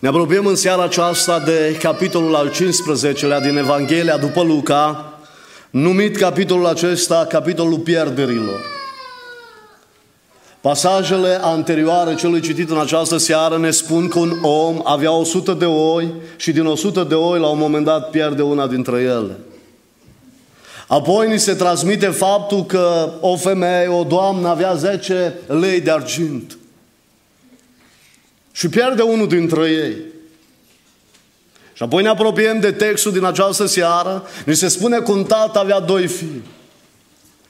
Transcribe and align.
Ne 0.00 0.08
apropiem 0.08 0.46
în 0.46 0.56
seara 0.56 0.82
aceasta 0.82 1.38
de 1.38 1.76
capitolul 1.80 2.34
al 2.34 2.50
15-lea 2.50 3.40
din 3.42 3.56
Evanghelia 3.56 4.16
după 4.16 4.42
Luca, 4.42 5.12
numit 5.70 6.16
capitolul 6.16 6.66
acesta 6.66 7.26
capitolul 7.28 7.78
pierderilor. 7.78 8.60
Pasajele 10.60 11.38
anterioare 11.40 12.14
celui 12.14 12.40
citit 12.40 12.70
în 12.70 12.78
această 12.78 13.16
seară 13.16 13.58
ne 13.58 13.70
spun 13.70 14.08
că 14.08 14.18
un 14.18 14.38
om 14.42 14.80
avea 14.84 15.12
100 15.12 15.52
de 15.52 15.64
oi 15.64 16.12
și 16.36 16.52
din 16.52 16.66
100 16.66 17.04
de 17.04 17.14
oi 17.14 17.38
la 17.38 17.46
un 17.48 17.58
moment 17.58 17.84
dat 17.84 18.10
pierde 18.10 18.42
una 18.42 18.66
dintre 18.66 19.00
ele. 19.00 19.38
Apoi 20.88 21.28
ni 21.28 21.38
se 21.38 21.54
transmite 21.54 22.06
faptul 22.06 22.64
că 22.64 23.12
o 23.20 23.36
femeie, 23.36 23.88
o 23.88 24.02
doamnă 24.02 24.48
avea 24.48 24.74
10 24.74 25.34
lei 25.46 25.80
de 25.80 25.90
argint 25.90 26.58
și 28.52 28.68
pierde 28.68 29.02
unul 29.02 29.28
dintre 29.28 29.70
ei. 29.70 29.96
Și 31.72 31.82
apoi 31.82 32.02
ne 32.02 32.08
apropiem 32.08 32.60
de 32.60 32.72
textul 32.72 33.12
din 33.12 33.24
această 33.24 33.66
seară, 33.66 34.26
ni 34.46 34.54
se 34.54 34.68
spune 34.68 34.98
că 34.98 35.12
un 35.12 35.24
tată 35.24 35.58
avea 35.58 35.80
doi 35.80 36.06
fii. 36.06 36.42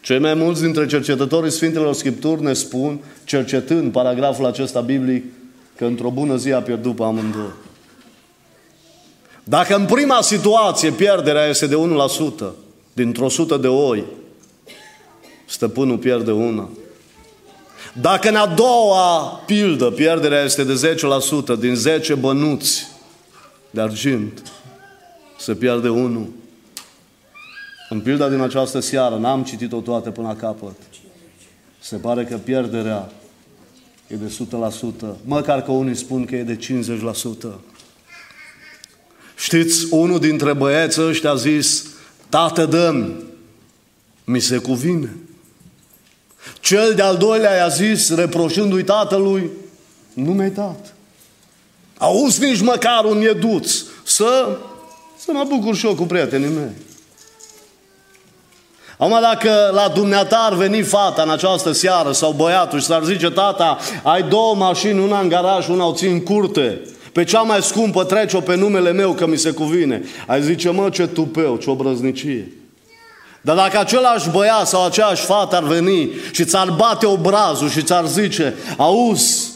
Cei 0.00 0.18
mai 0.18 0.34
mulți 0.34 0.62
dintre 0.62 0.86
cercetătorii 0.86 1.50
Sfintelor 1.50 1.94
Scripturi 1.94 2.42
ne 2.42 2.52
spun, 2.52 3.00
cercetând 3.24 3.92
paragraful 3.92 4.46
acesta 4.46 4.80
biblic, 4.80 5.24
că 5.76 5.84
într-o 5.84 6.10
bună 6.10 6.36
zi 6.36 6.52
a 6.52 6.62
pierdut 6.62 6.96
pe 6.96 7.02
amândouă. 7.02 7.52
Dacă 9.44 9.76
în 9.76 9.84
prima 9.84 10.20
situație 10.20 10.90
pierderea 10.90 11.46
este 11.46 11.66
de 11.66 11.76
1%, 12.42 12.44
dintr-o 12.92 13.28
sută 13.28 13.56
de 13.56 13.68
oi, 13.68 14.04
stăpânul 15.46 15.98
pierde 15.98 16.30
una. 16.30 16.68
Dacă 17.92 18.28
în 18.28 18.36
a 18.36 18.46
doua 18.46 19.42
pildă 19.46 19.90
pierderea 19.90 20.42
este 20.42 20.64
de 20.64 20.96
10% 21.56 21.58
din 21.58 21.74
10 21.74 22.14
bănuți 22.14 22.86
de 23.70 23.80
argint, 23.80 24.42
se 25.38 25.54
pierde 25.54 25.88
unul. 25.88 26.28
În 27.88 28.00
pilda 28.00 28.28
din 28.28 28.40
această 28.40 28.80
seară, 28.80 29.16
n-am 29.16 29.42
citit-o 29.42 29.80
toate 29.80 30.10
până 30.10 30.28
la 30.28 30.36
capăt, 30.36 30.76
se 31.80 31.96
pare 31.96 32.24
că 32.24 32.36
pierderea 32.36 33.10
e 34.06 34.14
de 34.14 34.36
100%, 35.04 35.16
măcar 35.24 35.62
că 35.62 35.70
unii 35.70 35.96
spun 35.96 36.24
că 36.24 36.36
e 36.36 36.42
de 36.42 36.58
50%. 37.46 37.48
Știți, 39.36 39.86
unul 39.90 40.18
dintre 40.18 40.52
băieți 40.52 41.00
ăștia 41.00 41.30
a 41.30 41.34
zis, 41.34 41.86
Tată, 42.28 42.66
dă 42.66 43.10
mi 44.24 44.40
se 44.40 44.58
cuvine. 44.58 45.16
Cel 46.60 46.94
de-al 46.94 47.16
doilea 47.16 47.56
i-a 47.56 47.68
zis, 47.68 48.14
reproșându-i 48.14 48.84
tatălui, 48.84 49.50
nu 50.14 50.32
mi-ai 50.32 50.50
dat. 50.50 50.94
Auzi 51.98 52.44
nici 52.44 52.60
măcar 52.60 53.04
un 53.04 53.20
ieduț 53.20 53.70
să, 54.04 54.58
să 55.16 55.30
mă 55.32 55.44
bucur 55.48 55.76
și 55.76 55.86
eu 55.86 55.94
cu 55.94 56.02
prietenii 56.02 56.48
mei. 56.48 56.88
Acum 58.98 59.18
dacă 59.20 59.70
la 59.72 59.88
dumneata 59.88 60.36
ar 60.36 60.54
veni 60.54 60.82
fata 60.82 61.22
în 61.22 61.30
această 61.30 61.72
seară 61.72 62.12
sau 62.12 62.32
băiatul 62.32 62.80
și 62.80 62.86
s-ar 62.86 63.04
zice, 63.04 63.30
tata, 63.30 63.78
ai 64.02 64.22
două 64.22 64.54
mașini, 64.54 64.98
una 64.98 65.20
în 65.20 65.28
garaj, 65.28 65.68
una 65.68 65.86
o 65.86 65.92
ții 65.92 66.10
în 66.10 66.22
curte, 66.22 66.80
pe 67.12 67.24
cea 67.24 67.40
mai 67.40 67.62
scumpă 67.62 68.04
trece-o 68.04 68.40
pe 68.40 68.54
numele 68.54 68.92
meu 68.92 69.12
că 69.12 69.26
mi 69.26 69.36
se 69.36 69.50
cuvine. 69.50 70.02
Ai 70.26 70.42
zice, 70.42 70.70
mă, 70.70 70.88
ce 70.90 71.06
tupeu, 71.06 71.56
ce 71.56 71.70
obrăznicie. 71.70 72.52
Dar 73.40 73.56
dacă 73.56 73.78
același 73.78 74.30
băiat 74.30 74.68
sau 74.68 74.84
aceeași 74.84 75.24
fată 75.24 75.56
ar 75.56 75.62
veni 75.62 76.10
și 76.30 76.44
ți-ar 76.44 76.70
bate 76.70 77.06
obrazul 77.06 77.68
și 77.68 77.82
ți-ar 77.82 78.06
zice, 78.06 78.54
auzi, 78.76 79.48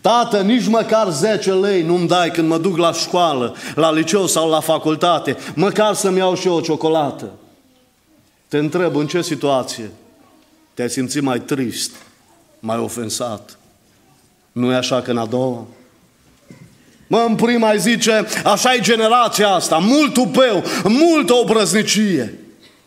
tată, 0.00 0.40
nici 0.40 0.66
măcar 0.66 1.10
10 1.10 1.52
lei 1.52 1.82
nu-mi 1.82 2.08
dai 2.08 2.30
când 2.30 2.48
mă 2.48 2.58
duc 2.58 2.76
la 2.76 2.92
școală, 2.92 3.54
la 3.74 3.92
liceu 3.92 4.26
sau 4.26 4.48
la 4.48 4.60
facultate, 4.60 5.36
măcar 5.54 5.94
să-mi 5.94 6.18
iau 6.18 6.34
și 6.34 6.46
eu 6.46 6.54
o 6.54 6.60
ciocolată. 6.60 7.30
Te 8.48 8.58
întreb, 8.58 8.96
în 8.96 9.06
ce 9.06 9.22
situație 9.22 9.90
te-ai 10.74 10.90
simțit 10.90 11.22
mai 11.22 11.40
trist, 11.40 11.90
mai 12.58 12.78
ofensat? 12.78 13.58
Nu 14.52 14.72
e 14.72 14.74
așa 14.74 15.02
că 15.02 15.10
în 15.10 15.18
a 15.18 15.26
doua? 15.26 15.66
Mă, 17.06 17.24
în 17.28 17.34
prima 17.34 17.70
îi 17.70 17.78
zice, 17.78 18.26
așa 18.44 18.74
e 18.74 18.80
generația 18.80 19.48
asta, 19.48 19.76
mult 19.76 20.12
tupeu, 20.12 20.64
multă 20.84 21.32
obrăznicie. 21.34 22.39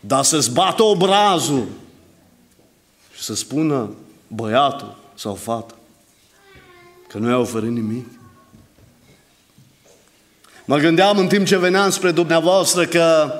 Dar 0.06 0.24
să-ți 0.24 0.52
bată 0.52 0.82
obrazul 0.82 1.66
și 3.14 3.22
să 3.22 3.34
spună 3.34 3.90
băiatul 4.26 4.96
sau 5.14 5.34
fata 5.34 5.74
că 7.08 7.18
nu 7.18 7.28
i-a 7.28 7.38
oferit 7.38 7.70
nimic. 7.70 8.06
Mă 10.64 10.76
gândeam 10.76 11.18
în 11.18 11.26
timp 11.26 11.46
ce 11.46 11.58
veneam 11.58 11.90
spre 11.90 12.10
dumneavoastră 12.10 12.84
că 12.84 13.32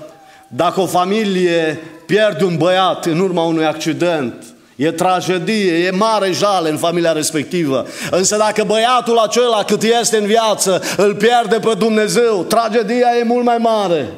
dacă 0.48 0.80
o 0.80 0.86
familie 0.86 1.82
pierde 2.06 2.44
un 2.44 2.56
băiat 2.56 3.04
în 3.04 3.19
urma 3.19 3.42
unui 3.42 3.66
accident, 3.66 4.54
E 4.76 4.92
tragedie, 4.92 5.84
e 5.84 5.91
mare 5.91 6.32
jale 6.32 6.70
în 6.70 6.76
familia 6.76 7.12
respectivă. 7.12 7.86
Însă 8.10 8.36
dacă 8.36 8.64
băiatul 8.64 9.19
acela 9.19 9.64
cât 9.64 9.82
este 9.82 10.16
în 10.16 10.26
viață 10.26 10.82
îl 10.96 11.14
pierde 11.14 11.58
pe 11.58 11.75
Dumnezeu, 11.78 12.42
tragedia 12.42 13.08
e 13.20 13.22
mult 13.22 13.44
mai 13.44 13.58
mare. 13.58 14.12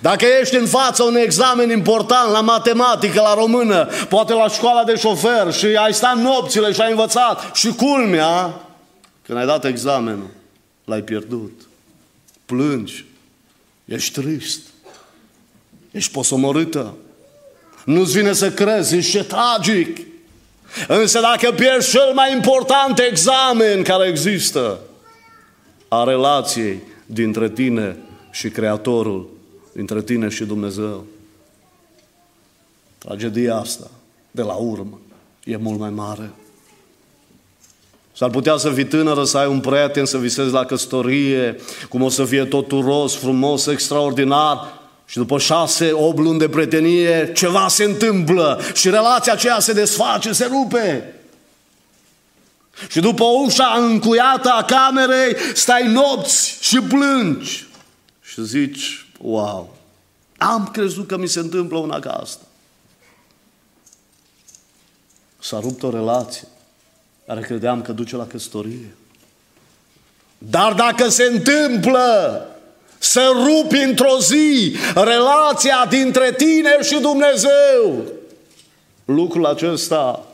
Dacă 0.00 0.24
ești 0.40 0.56
în 0.56 0.66
fața 0.66 1.04
unui 1.04 1.22
examen 1.22 1.70
important 1.70 2.30
la 2.30 2.40
matematică, 2.40 3.20
la 3.20 3.34
română, 3.34 3.88
poate 4.08 4.32
la 4.32 4.48
școala 4.48 4.84
de 4.84 4.96
șofer 4.96 5.52
și 5.52 5.66
ai 5.66 5.94
stat 5.94 6.16
nopțile 6.16 6.72
și 6.72 6.80
ai 6.80 6.90
învățat 6.90 7.54
și 7.54 7.68
culmea, 7.68 8.60
când 9.26 9.38
ai 9.38 9.46
dat 9.46 9.64
examenul, 9.64 10.30
l-ai 10.84 11.00
pierdut. 11.00 11.60
Plângi, 12.46 13.04
ești 13.84 14.20
trist, 14.20 14.60
ești 15.90 16.12
posomorâtă, 16.12 16.94
nu-ți 17.84 18.12
vine 18.12 18.32
să 18.32 18.50
crezi, 18.50 18.96
ești 18.96 19.22
tragic. 19.22 19.98
Însă 20.88 21.20
dacă 21.20 21.52
pierzi 21.52 21.90
cel 21.90 22.12
mai 22.14 22.32
important 22.32 22.98
examen 22.98 23.82
care 23.82 24.08
există 24.08 24.78
a 25.88 26.04
relației 26.04 26.82
dintre 27.06 27.48
tine 27.48 27.96
și 28.30 28.48
Creatorul, 28.48 29.33
dintre 29.74 30.02
tine 30.02 30.28
și 30.28 30.44
Dumnezeu, 30.44 31.04
tragedia 32.98 33.56
asta, 33.56 33.90
de 34.30 34.42
la 34.42 34.52
urmă, 34.52 35.00
e 35.44 35.56
mult 35.56 35.78
mai 35.78 35.90
mare. 35.90 36.30
S-ar 38.16 38.30
putea 38.30 38.56
să 38.56 38.70
fii 38.70 38.84
tânără, 38.86 39.24
să 39.24 39.38
ai 39.38 39.46
un 39.46 39.60
prieten, 39.60 40.04
să 40.04 40.18
visezi 40.18 40.52
la 40.52 40.64
căsătorie, 40.64 41.56
cum 41.88 42.02
o 42.02 42.08
să 42.08 42.24
fie 42.24 42.44
totul 42.44 42.84
roz, 42.84 43.14
frumos, 43.14 43.66
extraordinar, 43.66 44.82
și 45.06 45.16
după 45.16 45.38
șase, 45.38 45.92
opt 45.92 46.18
luni 46.18 46.38
de 46.38 46.48
prietenie, 46.48 47.32
ceva 47.34 47.68
se 47.68 47.84
întâmplă 47.84 48.60
și 48.74 48.90
relația 48.90 49.32
aceea 49.32 49.60
se 49.60 49.72
desface, 49.72 50.32
se 50.32 50.44
rupe. 50.44 51.14
Și 52.88 53.00
după 53.00 53.24
ușa 53.24 53.76
încuiată 53.78 54.48
a 54.48 54.64
camerei, 54.64 55.36
stai 55.54 55.92
nopți 55.92 56.58
și 56.60 56.80
plângi. 56.80 57.66
Și 58.22 58.44
zici, 58.44 59.03
wow, 59.24 59.76
am 60.38 60.68
crezut 60.72 61.06
că 61.06 61.16
mi 61.16 61.26
se 61.26 61.38
întâmplă 61.38 61.78
una 61.78 61.98
ca 61.98 62.10
asta. 62.10 62.44
S-a 65.40 65.60
rupt 65.60 65.82
o 65.82 65.90
relație 65.90 66.48
care 67.26 67.40
credeam 67.40 67.82
că 67.82 67.92
duce 67.92 68.16
la 68.16 68.26
căsătorie. 68.26 68.94
Dar 70.38 70.72
dacă 70.72 71.08
se 71.08 71.24
întâmplă 71.24 72.48
să 72.98 73.30
rupi 73.34 73.76
într-o 73.78 74.18
zi 74.20 74.76
relația 74.94 75.86
dintre 75.88 76.32
tine 76.32 76.82
și 76.82 77.00
Dumnezeu. 77.00 78.04
Lucrul 79.04 79.46
acesta 79.46 80.26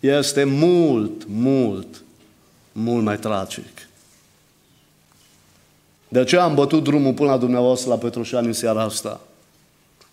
este 0.00 0.44
mult, 0.44 1.22
mult, 1.26 2.02
mult 2.72 3.04
mai 3.04 3.18
tragic. 3.18 3.88
De 6.14 6.20
aceea 6.20 6.42
am 6.42 6.54
bătut 6.54 6.82
drumul 6.82 7.12
până 7.12 7.30
la 7.30 7.36
dumneavoastră 7.36 7.90
la 7.90 7.96
Petroșani 7.96 8.46
în 8.46 8.52
seara 8.52 8.82
asta. 8.82 9.20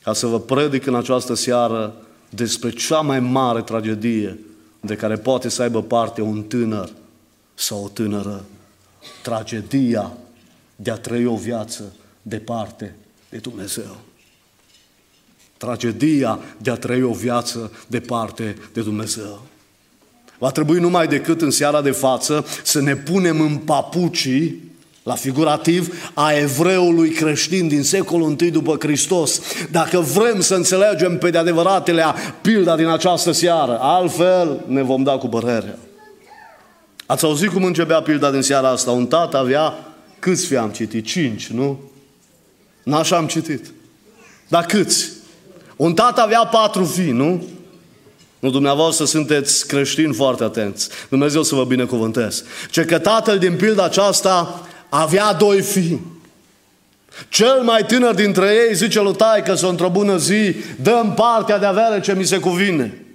Ca 0.04 0.14
să 0.14 0.28
vă 0.28 0.40
predic 0.40 0.86
în 0.86 0.96
această 0.96 1.34
seară 1.34 1.94
despre 2.30 2.70
cea 2.70 3.00
mai 3.00 3.20
mare 3.20 3.62
tragedie 3.62 4.40
de 4.80 4.96
care 4.96 5.16
poate 5.16 5.50
să 5.50 5.62
aibă 5.62 5.82
parte 5.82 6.22
un 6.22 6.44
tânăr 6.44 6.90
sau 7.54 7.84
o 7.84 7.88
tânără. 7.88 8.44
Tragedia 9.24 10.12
de 10.76 10.92
a 10.92 10.96
trăi 10.96 11.26
o 11.26 11.36
viață 11.36 11.94
departe 12.22 12.96
de 13.30 13.38
Dumnezeu. 13.38 13.98
Tragedia 15.58 16.40
de 16.58 16.72
a 16.72 16.76
trăi 16.76 17.02
o 17.02 17.14
viață 17.14 17.72
departe 17.88 18.58
de 18.74 18.82
Dumnezeu. 18.82 19.42
Va 20.38 20.52
trebui 20.52 20.80
numai 20.80 21.08
decât 21.08 21.42
în 21.42 21.52
seara 21.52 21.82
de 21.82 21.92
față 21.92 22.46
să 22.64 22.82
ne 22.82 22.96
punem 22.96 23.42
în 23.42 23.58
papucii 23.58 24.71
la 25.04 25.16
figurativ, 25.16 26.12
a 26.14 26.32
evreului 26.32 27.10
creștin 27.10 27.68
din 27.68 27.84
secolul 27.84 28.36
I 28.40 28.50
după 28.50 28.76
Hristos. 28.80 29.42
Dacă 29.72 30.00
vrem 30.00 30.42
să 30.42 30.56
înțelegem 30.56 31.18
pe 31.18 31.30
de 31.30 31.38
adevăratele 31.38 32.04
pilda 32.42 32.76
din 32.76 32.88
această 32.88 33.32
seară, 33.32 33.78
altfel 33.82 34.64
ne 34.68 34.82
vom 34.82 35.04
da 35.04 35.12
cu 35.12 35.28
părerea. 35.28 35.78
Ați 37.06 37.26
auzit 37.26 37.50
cum 37.50 37.64
începea 37.64 38.02
pilda 38.02 38.32
din 38.32 38.42
seara 38.42 38.70
asta? 38.70 38.92
Un 38.92 39.08
tată 39.08 39.38
avea, 39.38 39.74
câți 40.20 40.46
fi 40.46 40.56
am 40.56 40.70
citit? 40.70 41.06
Cinci, 41.06 41.48
nu? 41.48 41.80
N-așa 42.84 43.16
am 43.16 43.28
citit. 43.28 43.72
Dar 44.48 44.66
câți? 44.66 45.10
Un 45.76 45.94
tată 45.94 46.22
avea 46.22 46.46
patru 46.46 46.86
fii, 46.86 47.12
nu? 47.12 47.44
Nu, 48.40 48.50
dumneavoastră 48.50 49.06
sunteți 49.06 49.68
creștini 49.68 50.14
foarte 50.14 50.44
atenți. 50.44 50.90
Dumnezeu 51.10 51.44
să 51.44 51.56
vă 51.56 51.64
binecuvântez. 51.64 52.44
Ce 52.70 52.86
că 52.86 53.00
tatăl 53.00 53.38
din 53.38 53.56
pilda 53.56 53.84
aceasta 53.84 54.62
avea 54.94 55.34
doi 55.34 55.62
fii. 55.62 56.02
Cel 57.30 57.62
mai 57.62 57.86
tânăr 57.86 58.14
dintre 58.14 58.46
ei 58.68 58.76
zice 58.76 59.02
lui 59.02 59.14
taică 59.14 59.56
să 59.56 59.66
într-o 59.66 59.90
bună 59.90 60.18
zi 60.18 60.56
dăm 60.82 61.14
partea 61.14 61.58
de 61.58 61.66
avere 61.66 62.00
ce 62.00 62.16
mi 62.16 62.24
se 62.24 62.38
cuvine. 62.38 63.06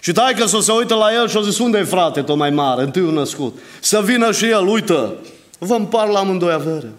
Și 0.00 0.12
taică 0.12 0.46
să 0.46 0.58
se 0.60 0.72
uită 0.72 0.94
la 0.94 1.12
el 1.12 1.28
și 1.28 1.36
o 1.36 1.40
zis, 1.40 1.58
unde 1.58 1.78
e 1.78 1.84
frate 1.84 2.22
tot 2.22 2.36
mai 2.36 2.50
mare, 2.50 2.82
întâiul 2.82 3.12
născut? 3.12 3.58
Să 3.80 4.02
vină 4.04 4.32
și 4.32 4.44
el, 4.44 4.66
uită, 4.66 5.14
vă 5.58 5.74
împar 5.74 6.08
la 6.08 6.18
amândoi 6.18 6.52
avere. 6.52 6.92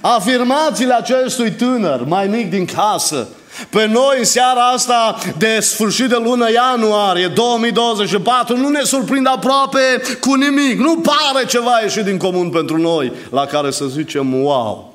Afirmațiile 0.00 0.94
acestui 0.94 1.50
tânăr, 1.50 2.04
mai 2.04 2.26
mic 2.26 2.50
din 2.50 2.64
casă, 2.64 3.28
pe 3.70 3.86
noi 3.86 4.18
în 4.18 4.24
seara 4.24 4.68
asta 4.68 5.16
de 5.38 5.58
sfârșit 5.60 6.08
de 6.08 6.16
lună 6.24 6.50
ianuarie 6.50 7.28
2024 7.28 8.56
nu 8.56 8.68
ne 8.68 8.82
surprind 8.82 9.26
aproape 9.26 10.02
cu 10.20 10.34
nimic. 10.34 10.78
Nu 10.78 11.00
pare 11.00 11.46
ceva 11.46 11.80
ieșit 11.82 12.04
din 12.04 12.18
comun 12.18 12.50
pentru 12.50 12.76
noi 12.76 13.12
la 13.30 13.46
care 13.46 13.70
să 13.70 13.86
zicem 13.86 14.42
wow. 14.42 14.94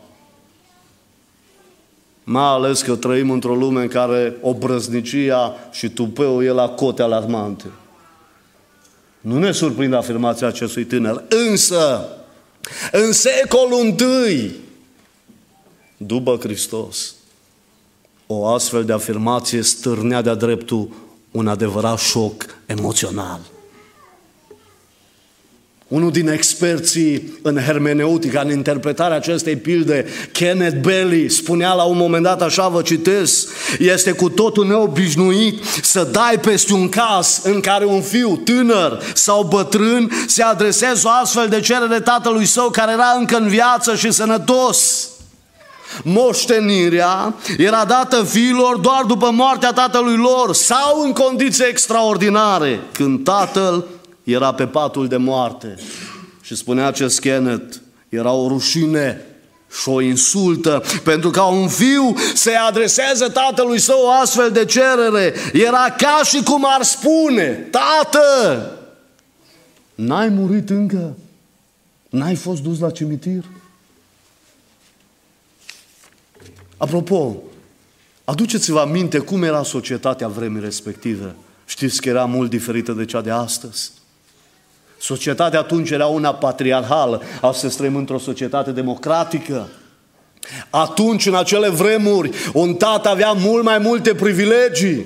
Mai 2.23 2.44
ales 2.44 2.81
că 2.81 2.95
trăim 2.95 3.31
într-o 3.31 3.56
lume 3.56 3.81
în 3.81 3.88
care 3.88 4.35
obrăznicia 4.41 5.56
și 5.71 5.89
tupeul 5.89 6.44
e 6.44 6.50
la 6.50 6.69
cote 6.69 7.01
alarmante. 7.01 7.65
Nu 9.21 9.39
ne 9.39 9.51
surprinde 9.51 9.95
afirmația 9.95 10.47
acestui 10.47 10.85
tânăr. 10.85 11.23
Însă, 11.50 12.07
în 12.91 13.11
secolul 13.11 13.95
I, 14.29 14.51
după 15.97 16.38
Hristos, 16.41 17.15
o 18.31 18.48
astfel 18.48 18.86
de 18.86 18.94
afirmație 18.94 19.62
stârnea 19.62 20.22
de-a 20.22 20.36
dreptul 20.36 20.90
un 21.31 21.48
adevărat 21.48 22.00
șoc 22.00 22.46
emoțional. 22.66 23.40
Unul 25.88 26.12
din 26.12 26.28
experții 26.28 27.40
în 27.42 27.58
hermeneutica, 27.58 28.42
în 28.42 28.52
interpretarea 28.52 29.16
acestei 29.18 29.56
pilde, 29.56 30.06
Kenneth 30.31 30.78
Bailey, 30.81 31.30
spunea 31.30 31.74
la 31.74 31.84
un 31.84 31.98
moment 31.98 32.24
dat, 32.24 32.42
așa 32.42 32.68
vă 32.68 32.81
citesc, 32.81 33.48
este 33.80 34.12
cu 34.12 34.30
totul 34.30 34.68
neobișnuit 34.68 35.64
să 35.81 36.04
dai 36.12 36.40
peste 36.40 36.74
un 36.74 36.90
caz 36.90 37.42
în 37.44 37.60
care 37.60 37.86
un 37.86 38.02
fiu 38.02 38.36
tânăr 38.36 39.02
sau 39.14 39.44
bătrân 39.44 40.12
se 40.28 40.44
adresează 40.44 41.02
o 41.08 41.10
astfel 41.22 41.48
de 41.48 41.60
cerere 41.60 42.00
tatălui 42.00 42.46
său 42.46 42.70
care 42.70 42.92
era 42.92 43.16
încă 43.18 43.38
în 43.38 43.48
viață 43.48 43.96
și 43.96 44.12
sănătos. 44.12 45.10
Moștenirea 46.03 47.36
era 47.57 47.86
dată 47.86 48.24
fiilor 48.24 48.77
doar 48.77 49.03
după 49.07 49.31
moartea 49.31 49.71
tatălui 49.71 50.15
lor 50.15 50.53
sau 50.53 51.01
în 51.01 51.13
condiții 51.13 51.65
extraordinare, 51.69 52.80
când 52.91 53.24
tatăl 53.24 53.86
era 54.24 54.53
pe 54.53 54.65
patul 54.65 55.07
de 55.07 55.18
moarte. 55.18 55.75
Și 56.41 56.56
spunea 56.56 56.88
acest 56.88 57.19
Kenneth, 57.19 57.75
era 58.09 58.31
o 58.31 58.47
rușine 58.47 59.21
și 59.81 59.89
o 59.89 60.01
insultă, 60.01 60.83
pentru 61.03 61.30
ca 61.30 61.44
un 61.44 61.68
fiu 61.68 62.15
să-i 62.33 62.56
adreseze 62.68 63.25
tatălui 63.25 63.80
său 63.80 64.00
o 64.03 64.12
astfel 64.21 64.51
de 64.51 64.65
cerere. 64.65 65.33
Era 65.53 65.95
ca 65.97 66.21
și 66.24 66.44
cum 66.44 66.65
ar 66.68 66.83
spune, 66.83 67.69
tată, 67.71 68.71
n-ai 69.95 70.30
murit 70.30 70.69
încă? 70.69 71.15
N-ai 72.09 72.35
fost 72.35 72.62
dus 72.62 72.80
la 72.80 72.89
cimitir? 72.89 73.44
Apropo, 76.80 77.36
aduceți-vă 78.24 78.80
aminte 78.80 79.18
cum 79.18 79.44
era 79.44 79.64
societatea 79.64 80.28
vremii 80.28 80.62
respective. 80.62 81.36
Știți 81.66 82.02
că 82.02 82.10
era 82.10 82.26
mult 82.26 82.50
diferită 82.50 82.92
de 82.92 83.06
cea 83.06 83.22
de 83.22 83.31
astăzi. 83.31 83.92
Societatea 85.00 85.60
atunci 85.60 85.90
era 85.90 86.06
una 86.06 86.34
patriarhală, 86.34 87.22
astăzi 87.42 87.78
trăim 87.78 87.96
într-o 87.96 88.18
societate 88.18 88.72
democratică. 88.72 89.70
Atunci, 90.70 91.26
în 91.26 91.36
acele 91.36 91.70
vremuri, 91.70 92.31
un 92.54 92.74
tată 92.74 93.10
avea 93.10 93.31
mult 93.31 93.64
mai 93.64 93.78
multe 93.78 94.16
privilegii. 94.16 95.06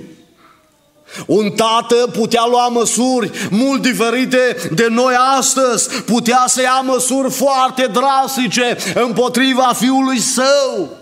Un 1.26 1.52
tată 1.52 1.96
putea 2.12 2.46
lua 2.50 2.68
măsuri 2.68 3.32
mult 3.50 3.82
diferite 3.82 4.70
de 4.76 4.88
noi 4.90 5.14
astăzi. 5.38 6.02
Putea 6.02 6.44
să 6.48 6.62
ia 6.62 6.82
măsuri 6.84 7.32
foarte 7.32 7.86
drastice 7.86 8.78
împotriva 8.96 9.72
fiului 9.76 10.20
său. 10.20 11.02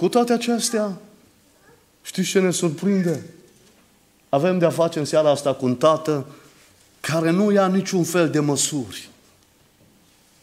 Cu 0.00 0.08
toate 0.08 0.32
acestea, 0.32 0.98
știți 2.02 2.28
ce 2.28 2.40
ne 2.40 2.50
surprinde? 2.50 3.24
Avem 4.28 4.58
de-a 4.58 4.70
face 4.70 4.98
în 4.98 5.04
seara 5.04 5.30
asta 5.30 5.54
cu 5.54 5.64
un 5.64 5.76
tată 5.76 6.26
care 7.00 7.30
nu 7.30 7.52
ia 7.52 7.66
niciun 7.66 8.04
fel 8.04 8.30
de 8.30 8.38
măsuri. 8.38 9.08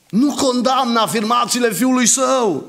Nu 0.10 0.36
condamnă 0.36 1.00
afirmațiile 1.00 1.74
fiului 1.74 2.06
său. 2.06 2.66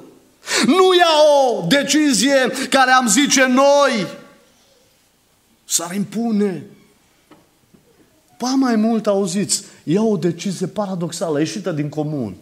Nu 0.67 0.95
ia 0.95 1.13
o 1.41 1.67
decizie 1.67 2.53
care 2.71 2.91
am 2.91 3.09
zice 3.09 3.47
noi. 3.47 4.07
S-ar 5.65 5.95
impune. 5.95 6.67
Pa 8.39 8.49
mai 8.49 8.77
mult 8.77 9.07
auziți, 9.07 9.65
ia 9.85 10.03
o 10.03 10.17
decizie 10.17 10.67
paradoxală, 10.67 11.39
ieșită 11.39 11.73
din 11.73 11.89
comun. 11.89 12.37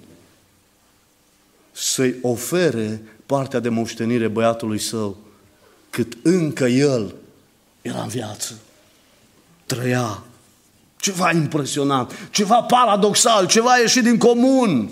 Să-i 1.72 2.14
ofere 2.22 3.15
partea 3.26 3.58
de 3.58 3.69
moștenire 3.69 4.28
băiatului 4.28 4.78
său, 4.78 5.17
cât 5.90 6.12
încă 6.23 6.64
el 6.64 7.14
era 7.82 8.00
în 8.02 8.08
viață. 8.08 8.55
Trăia. 9.67 10.23
Ceva 10.96 11.31
impresionant, 11.31 12.28
ceva 12.31 12.62
paradoxal, 12.62 13.46
ceva 13.46 13.76
ieșit 13.76 14.02
din 14.02 14.19
comun. 14.19 14.90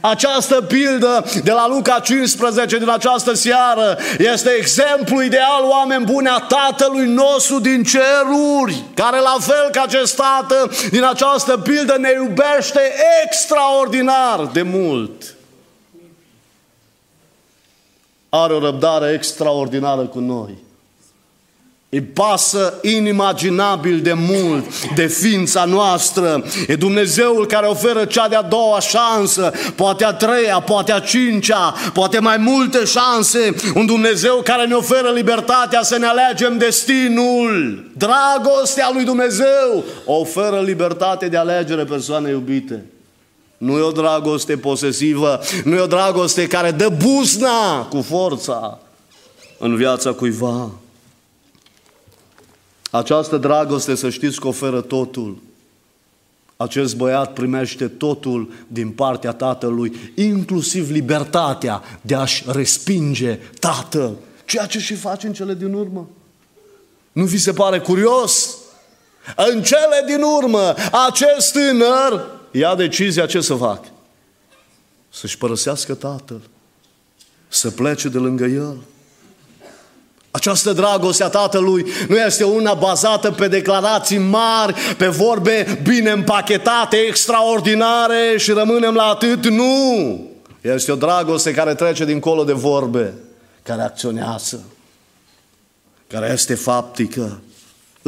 Această 0.00 0.60
pildă 0.60 1.24
de 1.44 1.50
la 1.52 1.68
Luca 1.68 1.98
15 1.98 2.78
din 2.78 2.88
această 2.88 3.34
seară 3.34 3.98
este 4.18 4.50
exemplu 4.50 5.22
ideal, 5.22 5.62
oameni 5.62 6.04
buni, 6.04 6.28
a 6.28 6.38
Tatălui 6.38 7.06
nostru 7.06 7.58
din 7.58 7.82
ceruri, 7.82 8.84
care 8.94 9.18
la 9.18 9.36
fel 9.40 9.68
ca 9.72 9.82
acest 9.82 10.16
Tată 10.16 10.70
din 10.90 11.04
această 11.04 11.56
pildă 11.56 11.96
ne 11.98 12.10
iubește 12.14 12.80
extraordinar 13.24 14.46
de 14.52 14.62
mult 14.62 15.35
are 18.36 18.52
o 18.52 18.58
răbdare 18.58 19.12
extraordinară 19.12 20.02
cu 20.02 20.18
noi. 20.18 20.64
Îi 21.88 22.00
pasă 22.00 22.78
inimaginabil 22.82 24.00
de 24.00 24.12
mult 24.12 24.94
de 24.94 25.06
ființa 25.06 25.64
noastră. 25.64 26.44
E 26.66 26.76
Dumnezeul 26.76 27.46
care 27.46 27.66
oferă 27.66 28.04
cea 28.04 28.28
de-a 28.28 28.42
doua 28.42 28.80
șansă, 28.80 29.52
poate 29.76 30.04
a 30.04 30.12
treia, 30.12 30.60
poate 30.60 30.92
a 30.92 30.98
cincea, 30.98 31.74
poate 31.92 32.18
mai 32.18 32.36
multe 32.36 32.84
șanse. 32.84 33.54
Un 33.74 33.86
Dumnezeu 33.86 34.40
care 34.44 34.66
ne 34.66 34.74
oferă 34.74 35.10
libertatea 35.10 35.82
să 35.82 35.98
ne 35.98 36.06
alegem 36.06 36.58
destinul. 36.58 37.84
Dragostea 37.96 38.90
lui 38.92 39.04
Dumnezeu 39.04 39.84
oferă 40.04 40.60
libertate 40.60 41.28
de 41.28 41.36
alegere 41.36 41.84
persoane 41.84 42.30
iubite. 42.30 42.84
Nu 43.58 43.78
e 43.78 43.80
o 43.80 43.90
dragoste 43.90 44.56
posesivă, 44.56 45.40
nu 45.64 45.74
e 45.74 45.80
o 45.80 45.86
dragoste 45.86 46.46
care 46.46 46.70
dă 46.70 46.88
buzna 46.88 47.86
cu 47.90 48.00
forța 48.00 48.78
în 49.58 49.76
viața 49.76 50.12
cuiva. 50.12 50.70
Această 52.90 53.36
dragoste, 53.36 53.94
să 53.94 54.10
știți 54.10 54.40
că 54.40 54.48
oferă 54.48 54.80
totul. 54.80 55.38
Acest 56.56 56.96
băiat 56.96 57.32
primește 57.32 57.88
totul 57.88 58.52
din 58.66 58.90
partea 58.90 59.32
tatălui, 59.32 60.12
inclusiv 60.14 60.90
libertatea 60.90 61.82
de 62.00 62.14
a-și 62.14 62.44
respinge 62.46 63.38
tatăl, 63.60 64.16
ceea 64.44 64.66
ce 64.66 64.78
și 64.78 64.94
face 64.94 65.26
în 65.26 65.32
cele 65.32 65.54
din 65.54 65.72
urmă. 65.72 66.08
Nu 67.12 67.24
vi 67.24 67.38
se 67.38 67.52
pare 67.52 67.78
curios? 67.78 68.56
În 69.36 69.62
cele 69.62 70.04
din 70.06 70.22
urmă, 70.22 70.74
acest 71.06 71.52
tânăr 71.52 72.35
ia 72.58 72.74
decizia 72.74 73.26
ce 73.26 73.40
să 73.40 73.54
fac. 73.54 73.84
Să-și 75.10 75.38
părăsească 75.38 75.94
tatăl, 75.94 76.40
să 77.48 77.70
plece 77.70 78.08
de 78.08 78.18
lângă 78.18 78.44
el. 78.44 78.76
Această 80.30 80.72
dragoste 80.72 81.24
a 81.24 81.28
Tatălui 81.28 81.86
nu 82.08 82.16
este 82.16 82.44
una 82.44 82.74
bazată 82.74 83.30
pe 83.30 83.48
declarații 83.48 84.18
mari, 84.18 84.74
pe 84.96 85.08
vorbe 85.08 85.80
bine 85.82 86.10
împachetate, 86.10 86.96
extraordinare 86.96 88.34
și 88.36 88.52
rămânem 88.52 88.94
la 88.94 89.02
atât. 89.02 89.46
Nu! 89.46 90.30
Este 90.60 90.92
o 90.92 90.94
dragoste 90.94 91.52
care 91.52 91.74
trece 91.74 92.04
dincolo 92.04 92.44
de 92.44 92.52
vorbe, 92.52 93.14
care 93.62 93.82
acționează, 93.82 94.64
care 96.06 96.30
este 96.32 96.54
faptică. 96.54 97.40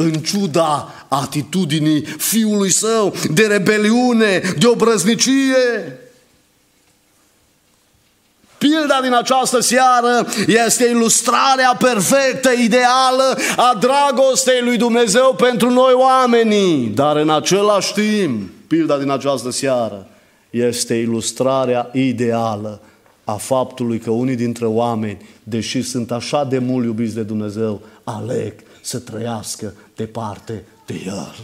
În 0.01 0.13
ciuda 0.13 0.93
atitudinii 1.07 2.01
fiului 2.01 2.71
său, 2.71 3.15
de 3.33 3.45
rebeliune, 3.45 4.41
de 4.57 4.67
obrăznicie. 4.67 5.99
Pilda 8.57 8.99
din 9.01 9.13
această 9.13 9.59
seară 9.59 10.27
este 10.47 10.85
ilustrarea 10.85 11.75
perfectă, 11.79 12.51
ideală 12.51 13.37
a 13.55 13.77
dragostei 13.79 14.61
lui 14.61 14.77
Dumnezeu 14.77 15.35
pentru 15.37 15.69
noi 15.69 15.93
oamenii. 15.93 16.87
Dar 16.87 17.15
în 17.15 17.29
același 17.29 17.93
timp, 17.93 18.49
pilda 18.67 18.97
din 18.97 19.09
această 19.09 19.51
seară 19.51 20.07
este 20.49 20.93
ilustrarea 20.93 21.89
ideală 21.93 22.81
a 23.29 23.37
faptului 23.37 23.99
că 23.99 24.09
unii 24.09 24.35
dintre 24.35 24.65
oameni, 24.65 25.17
deși 25.43 25.81
sunt 25.81 26.11
așa 26.11 26.43
de 26.43 26.57
mult 26.57 26.85
iubiți 26.85 27.13
de 27.13 27.23
Dumnezeu, 27.23 27.81
aleg 28.03 28.53
să 28.81 28.99
trăiască 28.99 29.73
departe 29.95 30.63
de 30.85 31.01
El. 31.05 31.35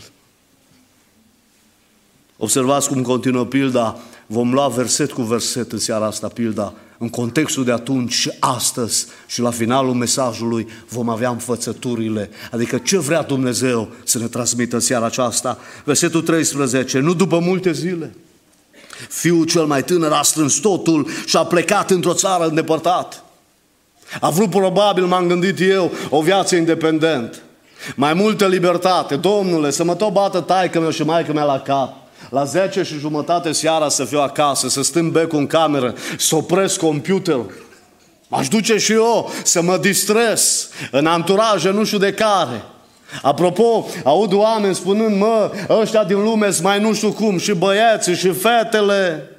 Observați 2.37 2.87
cum 2.87 3.01
continuă 3.01 3.45
pilda, 3.45 3.97
vom 4.25 4.53
lua 4.53 4.67
verset 4.67 5.11
cu 5.11 5.21
verset 5.21 5.71
în 5.71 5.79
seara 5.79 6.05
asta 6.05 6.27
pilda, 6.27 6.73
în 6.97 7.09
contextul 7.09 7.63
de 7.63 7.71
atunci 7.71 8.13
și 8.13 8.31
astăzi 8.39 9.05
și 9.27 9.41
la 9.41 9.51
finalul 9.51 9.93
mesajului 9.93 10.67
vom 10.89 11.09
avea 11.09 11.29
înfățăturile, 11.29 12.29
adică 12.51 12.77
ce 12.77 12.97
vrea 12.97 13.23
Dumnezeu 13.23 13.91
să 14.03 14.17
ne 14.19 14.27
transmită 14.27 14.75
în 14.75 14.81
seara 14.81 15.05
aceasta. 15.05 15.57
Versetul 15.83 16.21
13, 16.21 16.99
nu 16.99 17.13
după 17.13 17.39
multe 17.39 17.71
zile, 17.71 18.13
fiul 19.09 19.45
cel 19.45 19.65
mai 19.65 19.83
tânăr 19.83 20.11
a 20.11 20.21
strâns 20.21 20.55
totul 20.55 21.07
și 21.25 21.37
a 21.37 21.43
plecat 21.43 21.91
într-o 21.91 22.13
țară 22.13 22.45
îndepărtată. 22.45 23.15
A 24.19 24.29
vrut 24.29 24.49
probabil, 24.49 25.05
m-am 25.05 25.27
gândit 25.27 25.59
eu, 25.59 25.91
o 26.09 26.21
viață 26.21 26.55
independentă. 26.55 27.37
Mai 27.95 28.13
multă 28.13 28.47
libertate. 28.47 29.15
Domnule, 29.15 29.71
să 29.71 29.83
mă 29.83 29.95
tot 29.95 30.11
bată 30.11 30.39
taică 30.39 30.79
meu 30.79 30.89
și 30.89 31.03
maică 31.03 31.33
mea 31.33 31.43
la 31.43 31.59
cap. 31.59 31.93
La 32.29 32.43
10 32.43 32.83
și 32.83 32.97
jumătate 32.99 33.51
seara 33.51 33.89
să 33.89 34.03
fiu 34.05 34.19
acasă, 34.19 34.69
să 34.69 34.83
stâng 34.83 35.11
becul 35.11 35.39
în 35.39 35.47
cameră, 35.47 35.93
să 36.17 36.35
opresc 36.35 36.79
computerul. 36.79 37.53
Aș 38.29 38.47
duce 38.47 38.77
și 38.77 38.91
eu 38.91 39.31
să 39.43 39.61
mă 39.61 39.77
distres 39.77 40.69
în 40.91 41.05
anturaje 41.05 41.69
nu 41.69 41.83
știu 41.83 41.97
de 41.97 42.13
care. 42.13 42.63
Apropo, 43.21 43.85
aud 44.03 44.33
oameni 44.33 44.75
spunând, 44.75 45.17
mă, 45.19 45.51
ăștia 45.69 46.03
din 46.03 46.23
lume 46.23 46.51
sunt 46.51 46.63
mai 46.63 46.79
nu 46.79 46.93
știu 46.93 47.11
cum, 47.11 47.37
și 47.37 47.51
băieții, 47.51 48.15
și 48.15 48.31
fetele. 48.31 49.29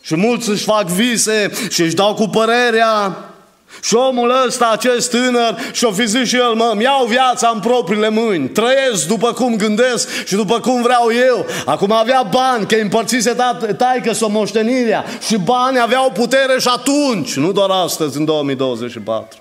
Și 0.00 0.16
mulți 0.16 0.48
își 0.48 0.64
fac 0.64 0.86
vise 0.86 1.50
și 1.70 1.82
își 1.82 1.94
dau 1.94 2.14
cu 2.14 2.28
părerea. 2.28 3.16
Și 3.82 3.94
omul 3.94 4.32
ăsta, 4.46 4.70
acest 4.72 5.10
tânăr, 5.10 5.58
și-o 5.72 5.92
fi 5.92 6.06
zis 6.06 6.28
și 6.28 6.36
el, 6.36 6.54
mă, 6.54 6.76
iau 6.82 7.06
viața 7.06 7.50
în 7.54 7.60
propriile 7.60 8.08
mâini, 8.08 8.48
trăiesc 8.48 9.06
după 9.06 9.32
cum 9.32 9.56
gândesc 9.56 10.24
și 10.26 10.34
după 10.34 10.60
cum 10.60 10.82
vreau 10.82 11.08
eu. 11.28 11.46
Acum 11.64 11.92
avea 11.92 12.28
bani, 12.30 12.66
că 12.66 12.74
împărțise 12.74 13.36
taică 13.76 14.12
s-o 14.12 14.28
moștenirea 14.28 15.04
și 15.26 15.36
bani 15.36 15.80
aveau 15.80 16.10
putere 16.10 16.58
și 16.58 16.68
atunci, 16.68 17.36
nu 17.36 17.52
doar 17.52 17.70
astăzi, 17.70 18.16
în 18.16 18.24
2024. 18.24 19.38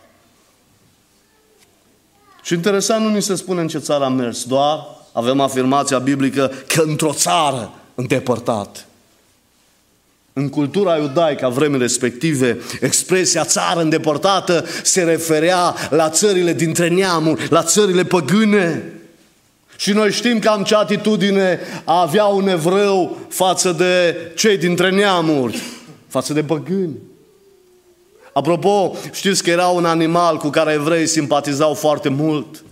Și 2.47 2.53
interesant, 2.53 3.03
nu 3.03 3.09
ni 3.09 3.21
se 3.21 3.35
spune 3.35 3.61
în 3.61 3.67
ce 3.67 3.77
țară 3.77 4.03
am 4.03 4.13
mers, 4.13 4.43
doar 4.43 4.85
avem 5.11 5.39
afirmația 5.39 5.99
biblică 5.99 6.51
că 6.67 6.81
într-o 6.81 7.13
țară 7.13 7.71
îndepărtată. 7.95 8.79
În 10.33 10.49
cultura 10.49 10.97
iudaică 10.97 11.45
a 11.45 11.49
vremii 11.49 11.79
respective, 11.79 12.57
expresia 12.81 13.43
țară 13.43 13.81
îndepărtată 13.81 14.65
se 14.83 15.03
referea 15.03 15.75
la 15.89 16.09
țările 16.09 16.53
dintre 16.53 16.87
neamuri, 16.87 17.47
la 17.49 17.63
țările 17.63 18.03
păgâne. 18.03 18.93
Și 19.77 19.91
noi 19.91 20.11
știm 20.11 20.39
cam 20.39 20.63
ce 20.63 20.75
atitudine 20.75 21.59
avea 21.83 22.25
un 22.25 22.47
evreu 22.47 23.17
față 23.29 23.71
de 23.71 24.15
cei 24.35 24.57
dintre 24.57 24.89
neamuri, 24.89 25.61
față 26.07 26.33
de 26.33 26.43
păgâni. 26.43 26.95
Apropo, 28.37 28.95
știți 29.11 29.43
că 29.43 29.49
era 29.49 29.67
un 29.67 29.85
animal 29.85 30.37
cu 30.37 30.49
care 30.49 30.73
evrei 30.73 31.07
simpatizau 31.07 31.73
foarte 31.73 32.09
mult, 32.09 32.63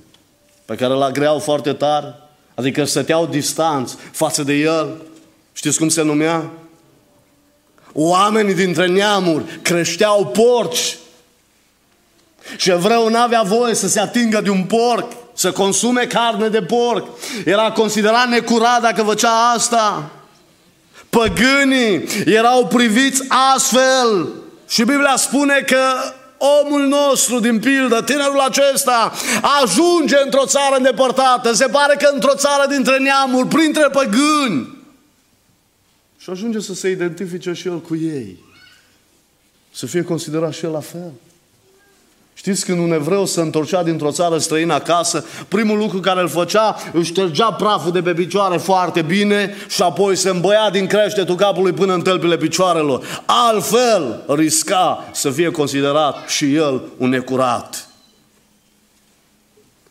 pe 0.65 0.75
care 0.75 0.93
îl 0.93 1.01
agreau 1.01 1.39
foarte 1.39 1.74
tare, 1.74 2.15
adică 2.55 2.84
stăteau 2.84 3.25
distanți 3.25 3.95
față 4.12 4.43
de 4.43 4.53
el. 4.53 5.01
Știți 5.53 5.77
cum 5.77 5.89
se 5.89 6.01
numea? 6.01 6.50
Oamenii 7.93 8.53
dintre 8.53 8.88
neamuri 8.88 9.43
creșteau 9.62 10.25
porci. 10.25 10.98
Și 12.57 12.69
evreul 12.72 13.12
n-avea 13.12 13.41
voie 13.41 13.74
să 13.74 13.88
se 13.88 14.00
atingă 14.00 14.41
de 14.41 14.50
un 14.50 14.63
porc, 14.63 15.12
să 15.34 15.51
consume 15.51 16.05
carne 16.05 16.48
de 16.48 16.62
porc. 16.62 17.07
Era 17.45 17.72
considerat 17.72 18.27
necurat 18.27 18.81
dacă 18.81 19.03
făcea 19.03 19.51
asta. 19.55 20.10
Păgânii 21.10 22.05
erau 22.25 22.67
priviți 22.67 23.24
astfel. 23.55 24.43
Și 24.67 24.84
Biblia 24.84 25.15
spune 25.15 25.63
că 25.65 25.81
omul 26.38 26.88
nostru 26.88 27.39
din 27.39 27.60
pildă, 27.60 28.01
tinerul 28.01 28.39
acesta, 28.39 29.13
ajunge 29.62 30.15
într-o 30.24 30.45
țară 30.45 30.75
îndepărtată. 30.75 31.53
Se 31.53 31.65
pare 31.65 31.95
că 31.95 32.10
într-o 32.13 32.36
țară 32.36 32.67
dintre 32.69 32.98
neamuri, 32.98 33.48
printre 33.48 33.88
păgâni. 33.91 34.84
Și 36.17 36.29
ajunge 36.29 36.60
să 36.60 36.74
se 36.74 36.89
identifice 36.89 37.53
și 37.53 37.67
el 37.67 37.81
cu 37.81 37.95
ei. 37.95 38.43
Să 39.72 39.86
fie 39.86 40.03
considerat 40.03 40.53
și 40.53 40.65
el 40.65 40.72
la 40.72 40.79
fel. 40.79 41.12
Știți 42.45 42.65
când 42.65 42.79
un 42.79 42.91
evreu 42.91 43.25
se 43.25 43.41
întorcea 43.41 43.83
dintr-o 43.83 44.11
țară 44.11 44.37
străină 44.37 44.73
acasă, 44.73 45.25
primul 45.47 45.77
lucru 45.77 45.99
care 45.99 46.21
îl 46.21 46.27
făcea, 46.27 46.75
își 46.93 47.09
ștergea 47.09 47.51
praful 47.51 47.91
de 47.91 48.01
pe 48.01 48.13
picioare 48.13 48.57
foarte 48.57 49.01
bine 49.01 49.55
și 49.67 49.81
apoi 49.81 50.15
se 50.15 50.29
îmbăia 50.29 50.69
din 50.71 50.87
creștetul 50.87 51.35
capului 51.35 51.71
până 51.71 51.93
în 51.93 52.01
tălpile 52.01 52.37
picioarelor. 52.37 53.23
Altfel 53.25 54.23
risca 54.27 55.09
să 55.11 55.29
fie 55.29 55.51
considerat 55.51 56.29
și 56.29 56.55
el 56.55 56.81
un 56.97 57.09
necurat. 57.09 57.87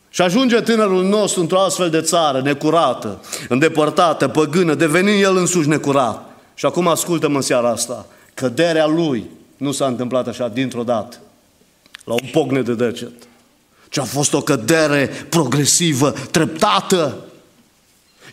Și 0.09 0.21
ajunge 0.21 0.61
tânărul 0.61 1.03
nostru 1.03 1.41
într-o 1.41 1.59
astfel 1.59 1.89
de 1.89 2.01
țară, 2.01 2.41
necurată, 2.41 3.21
îndepărtată, 3.49 4.27
păgână, 4.27 4.73
devenind 4.73 5.23
el 5.23 5.37
însuși 5.37 5.67
necurat. 5.67 6.25
Și 6.53 6.65
acum 6.65 6.87
ascultă-mă 6.87 7.35
în 7.35 7.41
seara 7.41 7.69
asta. 7.69 8.05
Căderea 8.33 8.85
lui 8.85 9.29
nu 9.57 9.71
s-a 9.71 9.85
întâmplat 9.85 10.27
așa 10.27 10.47
dintr-o 10.47 10.83
dată, 10.83 11.17
la 12.05 12.13
un 12.13 12.29
pocne 12.31 12.61
de 12.61 12.73
deget, 12.73 13.11
ci 13.89 13.97
a 13.97 14.03
fost 14.03 14.33
o 14.33 14.41
cădere 14.41 15.07
progresivă, 15.29 16.13
treptată. 16.31 17.17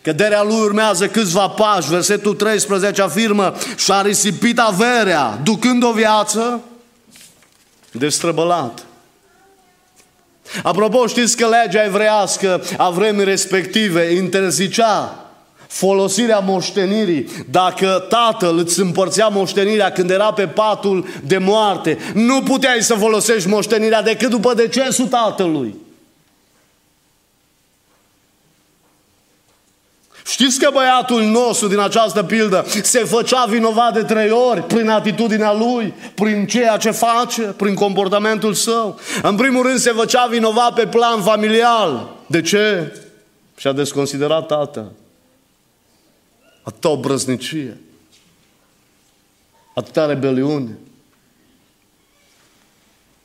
Căderea 0.01 0.43
lui 0.43 0.59
urmează 0.59 1.07
câțiva 1.07 1.47
pași. 1.47 1.89
Versetul 1.89 2.33
13 2.33 3.01
afirmă 3.01 3.53
și-a 3.77 4.01
risipit 4.01 4.59
averea, 4.59 5.39
ducând 5.43 5.83
o 5.83 5.91
viață 5.91 6.61
destrăbălată. 7.91 8.81
Apropo, 10.63 11.07
știți 11.07 11.37
că 11.37 11.47
legea 11.47 11.83
evreiască 11.83 12.63
a 12.77 12.89
vremii 12.89 13.23
respective 13.23 14.13
interzicea 14.13 15.22
folosirea 15.73 16.39
moștenirii. 16.39 17.27
Dacă 17.49 18.05
tatăl 18.09 18.57
îți 18.57 18.79
împărțea 18.79 19.27
moștenirea 19.27 19.91
când 19.91 20.09
era 20.09 20.33
pe 20.33 20.47
patul 20.47 21.07
de 21.23 21.37
moarte, 21.37 21.97
nu 22.13 22.41
puteai 22.41 22.81
să 22.81 22.93
folosești 22.93 23.49
moștenirea 23.49 24.01
decât 24.01 24.29
după 24.29 24.53
decesul 24.53 25.07
tatălui. 25.07 25.75
Știți 30.25 30.59
că 30.59 30.69
băiatul 30.73 31.23
nostru 31.23 31.67
din 31.67 31.79
această 31.79 32.23
pildă 32.23 32.65
se 32.83 32.99
făcea 32.99 33.45
vinovat 33.45 33.93
de 33.93 34.03
trei 34.03 34.29
ori 34.29 34.61
prin 34.61 34.89
atitudinea 34.89 35.53
lui, 35.53 35.93
prin 36.15 36.45
ceea 36.45 36.77
ce 36.77 36.91
face, 36.91 37.41
prin 37.41 37.73
comportamentul 37.73 38.53
său. 38.53 38.99
În 39.21 39.35
primul 39.35 39.63
rând 39.63 39.79
se 39.79 39.91
făcea 39.91 40.25
vinovat 40.25 40.73
pe 40.73 40.87
plan 40.87 41.21
familial. 41.21 42.09
De 42.27 42.41
ce? 42.41 42.93
Și-a 43.57 43.71
desconsiderat 43.71 44.45
tatăl. 44.47 44.91
Atâta 46.63 46.89
obrăznicie. 46.89 47.77
Atâta 49.75 50.05
rebeliune. 50.05 50.77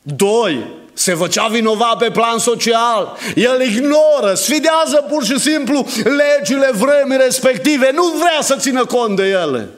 Doi, 0.01 0.67
se 0.93 1.13
făcea 1.13 1.47
vinovat 1.47 1.97
pe 1.97 2.11
plan 2.11 2.37
social. 2.37 3.17
El 3.35 3.61
ignoră, 3.61 4.33
sfidează 4.33 5.05
pur 5.09 5.23
și 5.23 5.39
simplu 5.39 5.85
legile 6.03 6.71
vremii 6.73 7.17
respective. 7.17 7.91
Nu 7.93 8.03
vrea 8.03 8.41
să 8.41 8.55
țină 8.55 8.85
cont 8.85 9.15
de 9.15 9.23
ele. 9.23 9.69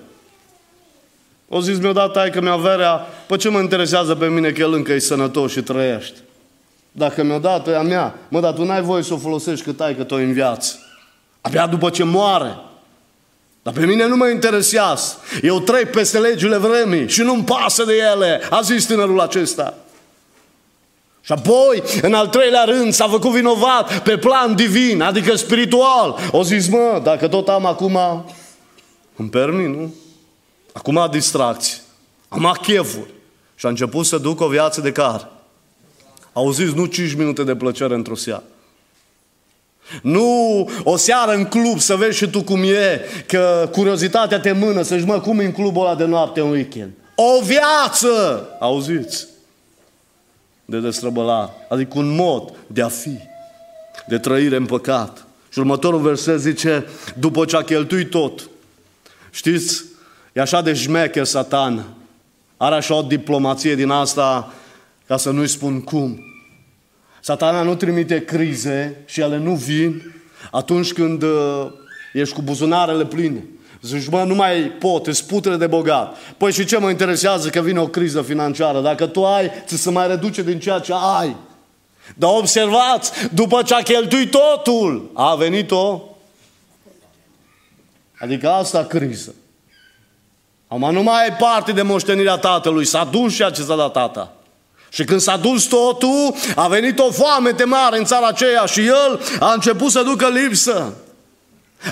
O 1.47 1.61
zis 1.61 1.77
mi-o 1.77 1.91
dat 1.91 2.29
că 2.29 2.41
mi-a 2.41 2.51
averea, 2.51 3.07
pe 3.27 3.37
ce 3.37 3.49
mă 3.49 3.59
interesează 3.59 4.15
pe 4.15 4.27
mine 4.27 4.51
că 4.51 4.61
el 4.61 4.73
încă 4.73 4.93
e 4.93 4.99
sănătos 4.99 5.51
și 5.51 5.61
trăiește? 5.61 6.17
Dacă 6.91 7.23
mi-o 7.23 7.39
dat, 7.39 7.67
e 7.67 7.75
a 7.75 7.81
mea. 7.81 8.15
Mă, 8.27 8.39
dar 8.39 8.53
tu 8.53 8.63
n-ai 8.63 8.81
voie 8.81 9.03
să 9.03 9.13
o 9.13 9.17
folosești 9.17 9.65
cât 9.65 9.81
ai 9.81 9.95
că 9.95 10.05
o 10.09 10.15
în 10.15 10.33
viață. 10.33 10.75
Abia 11.41 11.67
după 11.67 11.89
ce 11.89 12.03
moare. 12.03 12.57
Dar 13.63 13.73
pe 13.73 13.85
mine 13.85 14.05
nu 14.05 14.15
mă 14.15 14.27
interesează. 14.27 15.17
Eu 15.41 15.59
trec 15.59 15.91
peste 15.91 16.19
legile 16.19 16.57
vremii 16.57 17.09
și 17.09 17.21
nu-mi 17.21 17.43
pasă 17.43 17.83
de 17.83 17.93
ele, 18.13 18.41
a 18.49 18.61
zis 18.61 18.85
tânărul 18.85 19.19
acesta. 19.19 19.77
Și 21.21 21.31
apoi, 21.31 21.83
în 22.01 22.13
al 22.13 22.27
treilea 22.27 22.63
rând, 22.63 22.93
s-a 22.93 23.07
făcut 23.07 23.31
vinovat 23.31 23.99
pe 23.99 24.17
plan 24.17 24.55
divin, 24.55 25.01
adică 25.01 25.35
spiritual. 25.35 26.17
O 26.31 26.43
zis, 26.43 26.67
mă, 26.67 27.01
dacă 27.03 27.27
tot 27.27 27.47
am 27.47 27.65
acum, 27.65 27.97
îmi 29.15 29.29
permit, 29.29 29.67
nu? 29.67 29.93
Acum 30.73 31.07
distracție, 31.11 31.77
am 32.29 32.57
chefuri. 32.61 33.09
Și 33.55 33.65
a 33.65 33.69
început 33.69 34.05
să 34.05 34.17
duc 34.17 34.39
o 34.39 34.47
viață 34.47 34.81
de 34.81 34.91
car. 34.91 35.29
Auziți, 36.33 36.75
nu 36.75 36.85
5 36.85 37.13
minute 37.13 37.43
de 37.43 37.55
plăcere 37.55 37.93
într-o 37.93 38.15
seară. 38.15 38.43
Nu 40.01 40.69
o 40.83 40.97
seară 40.97 41.31
în 41.31 41.45
club 41.45 41.79
să 41.79 41.95
vezi 41.95 42.17
și 42.17 42.27
tu 42.27 42.43
cum 42.43 42.63
e, 42.63 43.01
că 43.27 43.69
curiozitatea 43.71 44.39
te 44.39 44.51
mână 44.51 44.81
să-și 44.81 45.05
mă 45.05 45.19
cum 45.19 45.39
e 45.39 45.45
în 45.45 45.51
clubul 45.51 45.85
ăla 45.85 45.95
de 45.95 46.05
noapte 46.05 46.39
în 46.39 46.49
weekend. 46.49 46.91
O 47.15 47.43
viață! 47.43 48.47
Auziți? 48.59 49.27
De 50.65 50.79
destrăbălare. 50.79 51.51
Adică 51.69 51.91
un 51.95 52.15
mod 52.15 52.53
de 52.67 52.81
a 52.81 52.87
fi, 52.87 53.17
de 54.07 54.17
trăire 54.17 54.55
în 54.55 54.65
păcat. 54.65 55.25
Și 55.49 55.59
următorul 55.59 55.99
verset 55.99 56.39
zice, 56.39 56.85
după 57.19 57.45
ce 57.45 57.55
a 57.55 57.61
cheltuit 57.61 58.09
tot, 58.09 58.49
știți, 59.29 59.83
e 60.33 60.41
așa 60.41 60.61
de 60.61 60.73
șmecher 60.73 61.23
satan, 61.23 61.85
are 62.57 62.75
așa 62.75 62.95
o 62.95 63.01
diplomație 63.01 63.75
din 63.75 63.89
asta, 63.89 64.53
ca 65.07 65.17
să 65.17 65.29
nu-i 65.29 65.47
spun 65.47 65.81
cum. 65.81 66.30
Satana 67.23 67.61
nu 67.61 67.75
trimite 67.75 68.25
crize 68.25 69.03
și 69.05 69.21
ele 69.21 69.37
nu 69.37 69.55
vin 69.55 70.13
atunci 70.51 70.93
când 70.93 71.23
uh, 71.23 71.67
ești 72.13 72.33
cu 72.33 72.41
buzunarele 72.41 73.05
pline. 73.05 73.45
Zici, 73.81 74.09
mă, 74.09 74.23
nu 74.23 74.35
mai 74.35 74.61
pot, 74.61 75.07
îți 75.07 75.27
putere 75.27 75.55
de 75.55 75.67
bogat. 75.67 76.17
Păi 76.37 76.51
și 76.51 76.65
ce 76.65 76.77
mă 76.77 76.89
interesează 76.89 77.49
că 77.49 77.61
vine 77.61 77.79
o 77.79 77.87
criză 77.87 78.21
financiară? 78.21 78.81
Dacă 78.81 79.05
tu 79.05 79.25
ai, 79.25 79.51
ți 79.65 79.75
se 79.75 79.89
mai 79.89 80.07
reduce 80.07 80.41
din 80.41 80.59
ceea 80.59 80.79
ce 80.79 80.93
ai. 81.17 81.35
Dar 82.15 82.29
observați, 82.33 83.11
după 83.33 83.61
ce 83.61 83.73
a 83.73 83.81
cheltuit 83.81 84.31
totul, 84.31 85.11
a 85.13 85.35
venit 85.35 85.71
o... 85.71 86.01
Adică 88.19 88.49
asta 88.49 88.83
criză. 88.83 89.33
Acum 90.67 90.93
nu 90.93 91.03
mai 91.03 91.23
ai 91.23 91.35
parte 91.35 91.71
de 91.71 91.81
moștenirea 91.81 92.37
tatălui, 92.37 92.85
s-a 92.85 93.03
dus 93.03 93.35
ceea 93.35 93.49
ce 93.49 93.61
s-a 93.61 93.75
dat 93.75 93.91
tata. 93.91 94.33
Și 94.93 95.03
când 95.03 95.21
s-a 95.21 95.37
dus 95.37 95.63
totul, 95.63 96.35
a 96.55 96.67
venit 96.67 96.99
o 96.99 97.11
foame 97.11 97.49
de 97.49 97.63
mare 97.63 97.97
în 97.97 98.05
țara 98.05 98.27
aceea 98.27 98.65
și 98.65 98.85
el 98.85 99.21
a 99.39 99.53
început 99.53 99.91
să 99.91 100.03
ducă 100.03 100.27
lipsă. 100.27 100.93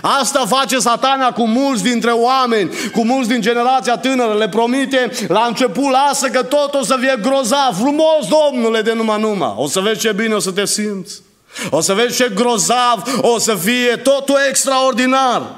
Asta 0.01 0.45
face 0.45 0.79
satana 0.79 1.31
cu 1.31 1.47
mulți 1.47 1.83
dintre 1.83 2.11
oameni, 2.11 2.71
cu 2.91 3.05
mulți 3.05 3.29
din 3.29 3.41
generația 3.41 3.97
tânără. 3.97 4.37
Le 4.37 4.49
promite 4.49 5.11
la 5.27 5.45
început, 5.45 5.91
lasă 5.91 6.27
că 6.27 6.43
tot 6.43 6.73
o 6.73 6.83
să 6.83 6.97
fie 6.99 7.19
grozav, 7.21 7.75
frumos, 7.77 8.27
domnule, 8.27 8.81
de 8.81 8.93
numai 8.93 9.19
numai. 9.19 9.53
O 9.55 9.67
să 9.67 9.79
vezi 9.79 9.99
ce 9.99 10.11
bine 10.11 10.33
o 10.33 10.39
să 10.39 10.51
te 10.51 10.65
simți. 10.65 11.21
O 11.69 11.81
să 11.81 11.93
vezi 11.93 12.15
ce 12.15 12.31
grozav 12.35 13.19
o 13.21 13.37
să 13.37 13.55
fie, 13.55 13.95
totul 13.95 14.37
extraordinar. 14.49 15.55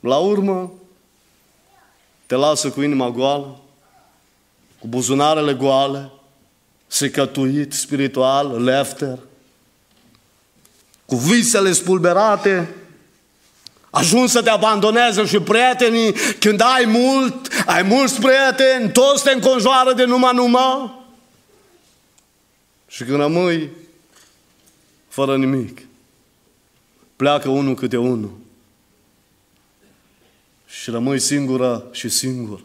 La 0.00 0.16
urmă, 0.16 0.72
te 2.26 2.34
lasă 2.34 2.68
cu 2.68 2.82
inima 2.82 3.10
goală, 3.10 3.56
cu 4.80 4.86
buzunarele 4.86 5.52
goale, 5.52 6.10
secătuit 6.92 7.72
spiritual, 7.72 8.62
lefter, 8.62 9.18
cu 11.04 11.16
visele 11.16 11.72
spulberate, 11.72 12.74
ajuns 13.90 14.30
să 14.30 14.42
te 14.42 14.50
abandoneze 14.50 15.24
și 15.24 15.40
prietenii, 15.40 16.14
când 16.38 16.60
ai 16.60 16.84
mult, 16.84 17.48
ai 17.66 17.82
mulți 17.82 18.20
prieteni, 18.20 18.92
toți 18.92 19.22
te 19.22 19.30
înconjoară 19.30 19.92
de 19.92 20.04
numai 20.04 20.34
numai. 20.34 21.00
Și 22.88 23.04
când 23.04 23.16
rămâi 23.16 23.70
fără 25.08 25.36
nimic, 25.36 25.82
pleacă 27.16 27.48
unul 27.48 27.74
câte 27.74 27.96
unul. 27.96 28.38
Și 30.66 30.90
rămâi 30.90 31.18
singură 31.18 31.86
și 31.92 32.08
singur. 32.08 32.62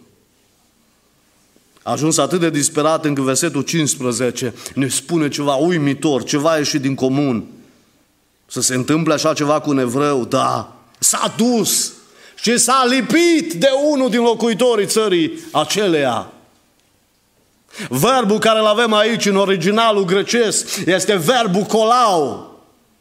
A 1.87 1.91
ajuns 1.91 2.17
atât 2.17 2.39
de 2.39 2.49
disperat 2.49 3.05
încât 3.05 3.23
versetul 3.23 3.61
15 3.61 4.53
ne 4.73 4.87
spune 4.87 5.29
ceva 5.29 5.53
uimitor, 5.53 6.23
ceva 6.23 6.57
ieșit 6.57 6.81
din 6.81 6.95
comun. 6.95 7.45
Să 8.45 8.61
se 8.61 8.75
întâmple 8.75 9.13
așa 9.13 9.33
ceva 9.33 9.59
cu 9.59 9.69
un 9.69 9.77
evreu, 9.77 10.25
da, 10.25 10.75
s-a 10.99 11.33
dus 11.37 11.93
și 12.35 12.57
s-a 12.57 12.85
lipit 12.89 13.53
de 13.53 13.67
unul 13.91 14.09
din 14.09 14.21
locuitorii 14.21 14.85
țării 14.85 15.39
aceleia. 15.51 16.31
Verbul 17.89 18.39
care 18.39 18.59
îl 18.59 18.65
avem 18.65 18.93
aici 18.93 19.25
în 19.25 19.35
originalul 19.35 20.05
grecesc 20.05 20.85
este 20.85 21.15
verbul 21.15 21.63
colau. 21.63 22.46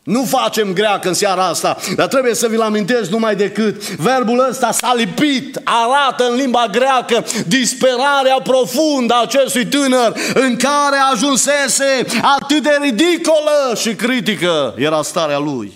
Nu 0.06 0.24
facem 0.24 0.72
greacă 0.72 1.08
în 1.08 1.14
seara 1.14 1.46
asta, 1.46 1.76
dar 1.96 2.06
trebuie 2.06 2.34
să 2.34 2.48
vi-l 2.48 2.60
amintesc 2.60 3.10
numai 3.10 3.36
decât. 3.36 3.88
Verbul 3.88 4.46
ăsta 4.48 4.72
s-a 4.72 4.94
lipit, 4.94 5.60
arată 5.64 6.28
în 6.30 6.36
limba 6.36 6.66
greacă 6.70 7.24
disperarea 7.46 8.40
profundă 8.42 9.14
a 9.14 9.22
acestui 9.22 9.66
tânăr 9.66 10.16
în 10.34 10.56
care 10.56 10.96
ajunsese 11.12 12.06
atât 12.40 12.62
de 12.62 12.78
ridicolă 12.82 13.74
și 13.76 13.94
critică 13.94 14.74
era 14.76 15.02
starea 15.02 15.38
lui. 15.38 15.72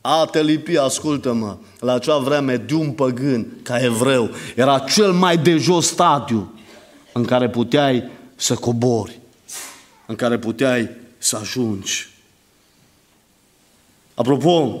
A 0.00 0.28
te 0.30 0.42
lipi, 0.42 0.78
ascultă-mă, 0.78 1.56
la 1.80 1.94
acea 1.94 2.16
vreme 2.16 2.56
de 2.56 2.74
un 2.74 2.90
păgân 2.90 3.46
ca 3.62 3.76
evreu, 3.76 4.30
era 4.56 4.78
cel 4.78 5.12
mai 5.12 5.36
de 5.36 5.56
jos 5.56 5.86
stadiu 5.86 6.54
în 7.12 7.24
care 7.24 7.48
puteai 7.48 8.10
să 8.36 8.54
cobori, 8.54 9.18
în 10.06 10.14
care 10.14 10.38
puteai 10.38 10.90
să 11.18 11.38
ajungi. 11.40 12.09
Apropo, 14.20 14.80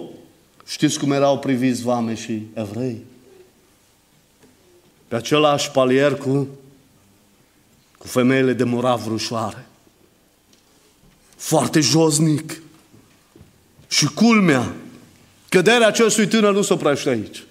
știți 0.66 0.98
cum 0.98 1.12
erau 1.12 1.38
priviți 1.38 1.82
vame 1.82 2.14
și 2.14 2.42
evrei? 2.54 3.04
Pe 5.08 5.16
același 5.16 5.70
palier 5.70 6.16
cu, 6.16 6.48
cu 7.98 8.06
femeile 8.06 8.52
de 8.52 8.64
morav 8.64 9.06
rușoare. 9.06 9.66
Foarte 11.36 11.80
josnic. 11.80 12.62
Și 13.88 14.06
culmea, 14.06 14.72
căderea 15.48 15.86
acestui 15.86 16.26
tânăr 16.26 16.54
nu 16.54 16.62
se 16.62 16.72
oprește 16.72 17.08
aici. 17.08 17.42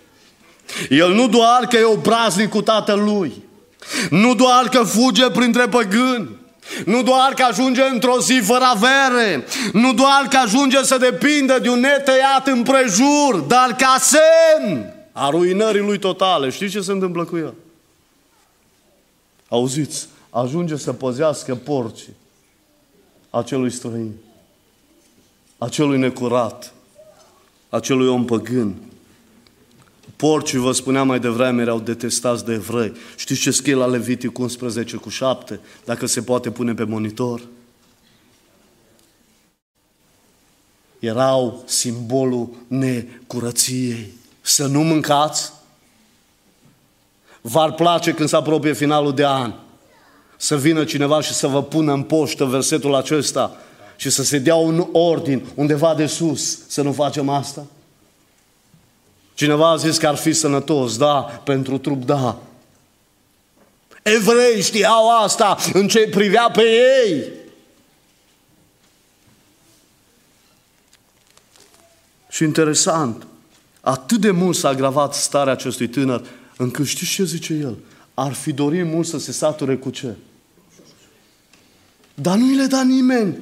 El 0.89 1.13
nu 1.13 1.27
doar 1.27 1.67
că 1.69 1.77
e 1.77 1.83
obraznic 1.83 2.49
cu 2.49 2.61
tatălui, 2.61 3.33
nu 4.09 4.35
doar 4.35 4.69
că 4.69 4.83
fuge 4.83 5.29
printre 5.29 5.67
păgâni, 5.67 6.38
nu 6.85 7.03
doar 7.03 7.33
că 7.33 7.43
ajunge 7.43 7.81
într-o 7.81 8.19
zi 8.19 8.41
fără 8.43 8.63
avere, 8.63 9.45
nu 9.73 9.93
doar 9.93 10.27
că 10.29 10.37
ajunge 10.37 10.83
să 10.83 10.97
depindă 10.97 11.59
de 11.59 11.69
un 11.69 11.79
netăiat 11.79 12.47
împrejur, 12.47 13.35
dar 13.47 13.75
ca 13.75 13.97
semn 13.99 14.93
a 15.11 15.29
ruinării 15.29 15.81
lui 15.81 15.99
totale. 15.99 16.49
Știți 16.49 16.71
ce 16.71 16.81
se 16.81 16.91
întâmplă 16.91 17.25
cu 17.25 17.37
el? 17.37 17.53
Auziți, 19.49 20.07
ajunge 20.29 20.77
să 20.77 20.93
păzească 20.93 21.55
porcii 21.55 22.17
acelui 23.29 23.71
străin, 23.71 24.13
acelui 25.57 25.97
necurat, 25.97 26.73
acelui 27.69 28.07
om 28.07 28.25
păgân, 28.25 28.75
Porcii, 30.19 30.57
vă 30.57 30.71
spuneam 30.71 31.07
mai 31.07 31.19
devreme, 31.19 31.61
erau 31.61 31.79
detestați 31.79 32.45
de 32.45 32.53
evrei. 32.53 32.93
Știți 33.15 33.41
ce 33.41 33.51
scrie 33.51 33.73
la 33.73 33.85
Levitic 33.85 34.37
11 34.37 34.95
cu 34.95 35.09
7? 35.09 35.59
Dacă 35.85 36.05
se 36.05 36.21
poate 36.21 36.51
pune 36.51 36.73
pe 36.73 36.83
monitor. 36.83 37.41
Erau 40.99 41.63
simbolul 41.65 42.49
necurăției. 42.67 44.13
Să 44.41 44.67
nu 44.67 44.81
mâncați. 44.81 45.51
V-ar 47.41 47.73
place 47.73 48.13
când 48.13 48.29
se 48.29 48.35
apropie 48.35 48.73
finalul 48.73 49.13
de 49.13 49.25
an 49.25 49.53
să 50.37 50.57
vină 50.57 50.83
cineva 50.83 51.21
și 51.21 51.33
să 51.33 51.47
vă 51.47 51.63
pună 51.63 51.93
în 51.93 52.03
poștă 52.03 52.45
versetul 52.45 52.95
acesta 52.95 53.57
și 53.95 54.09
să 54.09 54.23
se 54.23 54.37
dea 54.37 54.55
un 54.55 54.87
ordin 54.91 55.45
undeva 55.55 55.95
de 55.95 56.05
sus 56.05 56.67
să 56.67 56.81
nu 56.81 56.91
facem 56.91 57.29
asta? 57.29 57.65
Cineva 59.39 59.69
a 59.69 59.75
zis 59.75 59.97
că 59.97 60.07
ar 60.07 60.15
fi 60.15 60.33
sănătos, 60.33 60.97
da, 60.97 61.21
pentru 61.21 61.77
trup, 61.77 62.03
da. 62.03 62.41
Evrei 64.03 64.61
știau 64.61 65.23
asta 65.23 65.57
în 65.73 65.87
ce 65.87 66.07
privea 66.09 66.49
pe 66.51 66.61
ei. 66.61 67.23
Și 72.29 72.43
interesant, 72.43 73.27
atât 73.81 74.19
de 74.19 74.31
mult 74.31 74.55
s-a 74.55 74.67
agravat 74.67 75.13
starea 75.13 75.53
acestui 75.53 75.87
tânăr, 75.87 76.25
încât 76.57 76.85
știți 76.85 77.11
ce 77.11 77.23
zice 77.23 77.53
el? 77.53 77.77
Ar 78.13 78.33
fi 78.33 78.53
dorit 78.53 78.85
mult 78.85 79.07
să 79.07 79.19
se 79.19 79.31
sature 79.31 79.77
cu 79.77 79.89
ce? 79.89 80.15
Dar 82.13 82.37
nu 82.37 82.51
i 82.51 82.55
le 82.55 82.65
da 82.65 82.83
nimeni. 82.83 83.37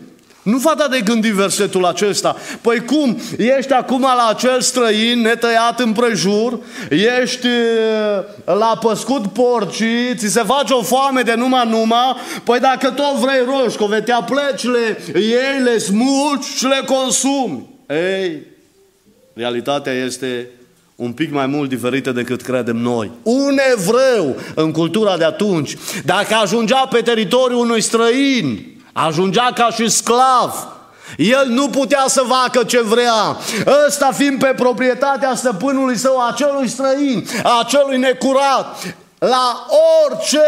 Nu 0.47 0.59
fata 0.59 0.87
de 0.87 1.01
gândi 1.01 1.29
versetul 1.29 1.85
acesta. 1.85 2.35
Păi 2.61 2.85
cum? 2.85 3.19
Ești 3.37 3.73
acum 3.73 4.01
la 4.01 4.27
acel 4.29 4.61
străin 4.61 5.21
netăiat 5.21 5.79
împrejur, 5.79 6.59
ești 7.21 7.47
la 8.45 8.77
păscut 8.81 9.27
porcii, 9.27 10.15
ți 10.15 10.27
se 10.27 10.41
face 10.41 10.73
o 10.73 10.81
foame 10.81 11.21
de 11.21 11.33
numai 11.33 11.69
numai, 11.69 12.15
păi 12.43 12.59
dacă 12.59 12.89
tot 12.89 13.15
vrei 13.15 13.45
roșcove, 13.45 14.01
te 14.01 14.11
apleci, 14.11 14.63
le 14.63 14.97
iei, 15.13 15.63
le 15.63 15.77
smulci 15.77 16.43
și 16.55 16.65
le 16.65 16.81
consumi. 16.85 17.69
Ei, 17.89 18.41
realitatea 19.33 19.93
este 19.93 20.47
un 20.95 21.11
pic 21.11 21.31
mai 21.31 21.45
mult 21.45 21.69
diferită 21.69 22.11
decât 22.11 22.41
credem 22.41 22.77
noi. 22.77 23.11
Un 23.23 23.57
evreu 23.73 24.35
în 24.55 24.71
cultura 24.71 25.17
de 25.17 25.23
atunci, 25.23 25.75
dacă 26.05 26.35
ajungea 26.41 26.87
pe 26.91 27.01
teritoriul 27.01 27.59
unui 27.59 27.81
străin, 27.81 28.76
ajungea 29.05 29.51
ca 29.55 29.69
și 29.69 29.89
sclav, 29.89 30.67
el 31.17 31.45
nu 31.47 31.69
putea 31.69 32.03
să 32.07 32.23
facă 32.27 32.63
ce 32.63 32.81
vrea. 32.81 33.37
Ăsta 33.87 34.11
fiind 34.11 34.39
pe 34.39 34.53
proprietatea 34.55 35.35
stăpânului 35.35 35.97
său, 35.97 36.25
acelui 36.27 36.67
străin, 36.67 37.27
acelui 37.59 37.97
necurat, 37.97 38.95
la 39.19 39.65
orice 40.05 40.39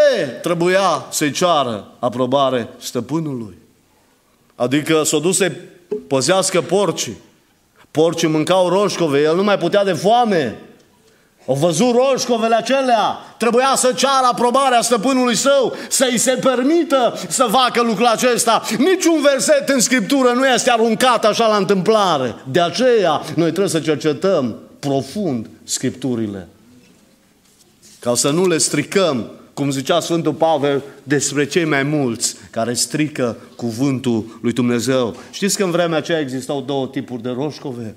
trebuia 0.42 1.06
să-i 1.10 1.32
ceară 1.32 1.88
aprobare 2.00 2.70
stăpânului. 2.78 3.58
Adică 4.56 5.04
s-o 5.04 5.20
dus 5.20 5.38
să 5.38 5.52
păzească 6.08 6.62
porcii. 6.62 7.18
Porcii 7.92 8.28
mâncau 8.28 8.70
roșcove, 8.70 9.22
el 9.22 9.36
nu 9.36 9.44
mai 9.44 9.58
putea 9.58 9.84
de 9.84 9.94
foame. 9.94 10.60
Au 11.50 11.56
văzut 11.56 11.96
roșcovele 11.96 12.56
acelea, 12.56 13.18
trebuia 13.38 13.74
să 13.76 13.94
ceară 13.96 14.26
aprobarea 14.32 14.82
stăpânului 14.82 15.36
său, 15.36 15.76
să-i 15.90 16.18
se 16.18 16.32
permită 16.32 17.20
să 17.28 17.48
facă 17.52 17.82
lucrul 17.82 18.06
acesta. 18.06 18.62
Niciun 18.78 19.22
verset 19.22 19.70
în 19.70 19.80
Scriptură 19.80 20.32
nu 20.32 20.48
este 20.48 20.72
aruncat 20.72 21.26
așa 21.26 21.48
la 21.48 21.56
întâmplare. 21.56 22.36
De 22.52 22.62
aceea, 22.62 23.22
noi 23.36 23.48
trebuie 23.48 23.68
să 23.68 23.80
cercetăm 23.80 24.56
profund 24.80 25.50
Scripturile. 25.64 26.48
Ca 28.00 28.16
să 28.16 28.30
nu 28.30 28.48
le 28.48 28.58
stricăm, 28.58 29.32
cum 29.54 29.72
zicea 29.72 30.00
Sfântul 30.00 30.34
Pavel, 30.34 30.82
despre 31.04 31.46
cei 31.46 31.66
mai 31.66 31.84
mulți 31.84 32.36
care 32.52 32.74
strică 32.74 33.38
cuvântul 33.56 34.40
lui 34.42 34.54
Dumnezeu. 34.54 35.16
Știți 35.32 35.58
că 35.58 35.64
în 35.64 35.72
vremea 35.72 35.98
aceea 35.98 36.20
existau 36.20 36.62
două 36.62 36.88
tipuri 36.88 37.22
de 37.22 37.30
roșcove? 37.30 37.96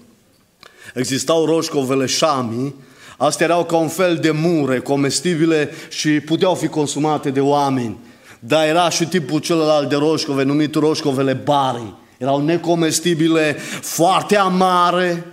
Existau 0.94 1.44
roșcovele 1.44 2.06
șamii, 2.06 2.74
Astea 3.22 3.46
erau 3.46 3.64
ca 3.64 3.76
un 3.76 3.88
fel 3.88 4.18
de 4.20 4.30
mure 4.30 4.78
comestibile 4.78 5.70
și 5.88 6.08
puteau 6.08 6.54
fi 6.54 6.68
consumate 6.68 7.30
de 7.30 7.40
oameni. 7.40 7.98
Dar 8.38 8.66
era 8.66 8.88
și 8.88 9.04
tipul 9.04 9.40
celălalt 9.40 9.88
de 9.88 9.96
roșcove, 9.96 10.42
numit 10.42 10.74
roșcovele 10.74 11.32
bari. 11.32 11.94
Erau 12.18 12.44
necomestibile, 12.44 13.56
foarte 13.80 14.36
amare, 14.36 15.26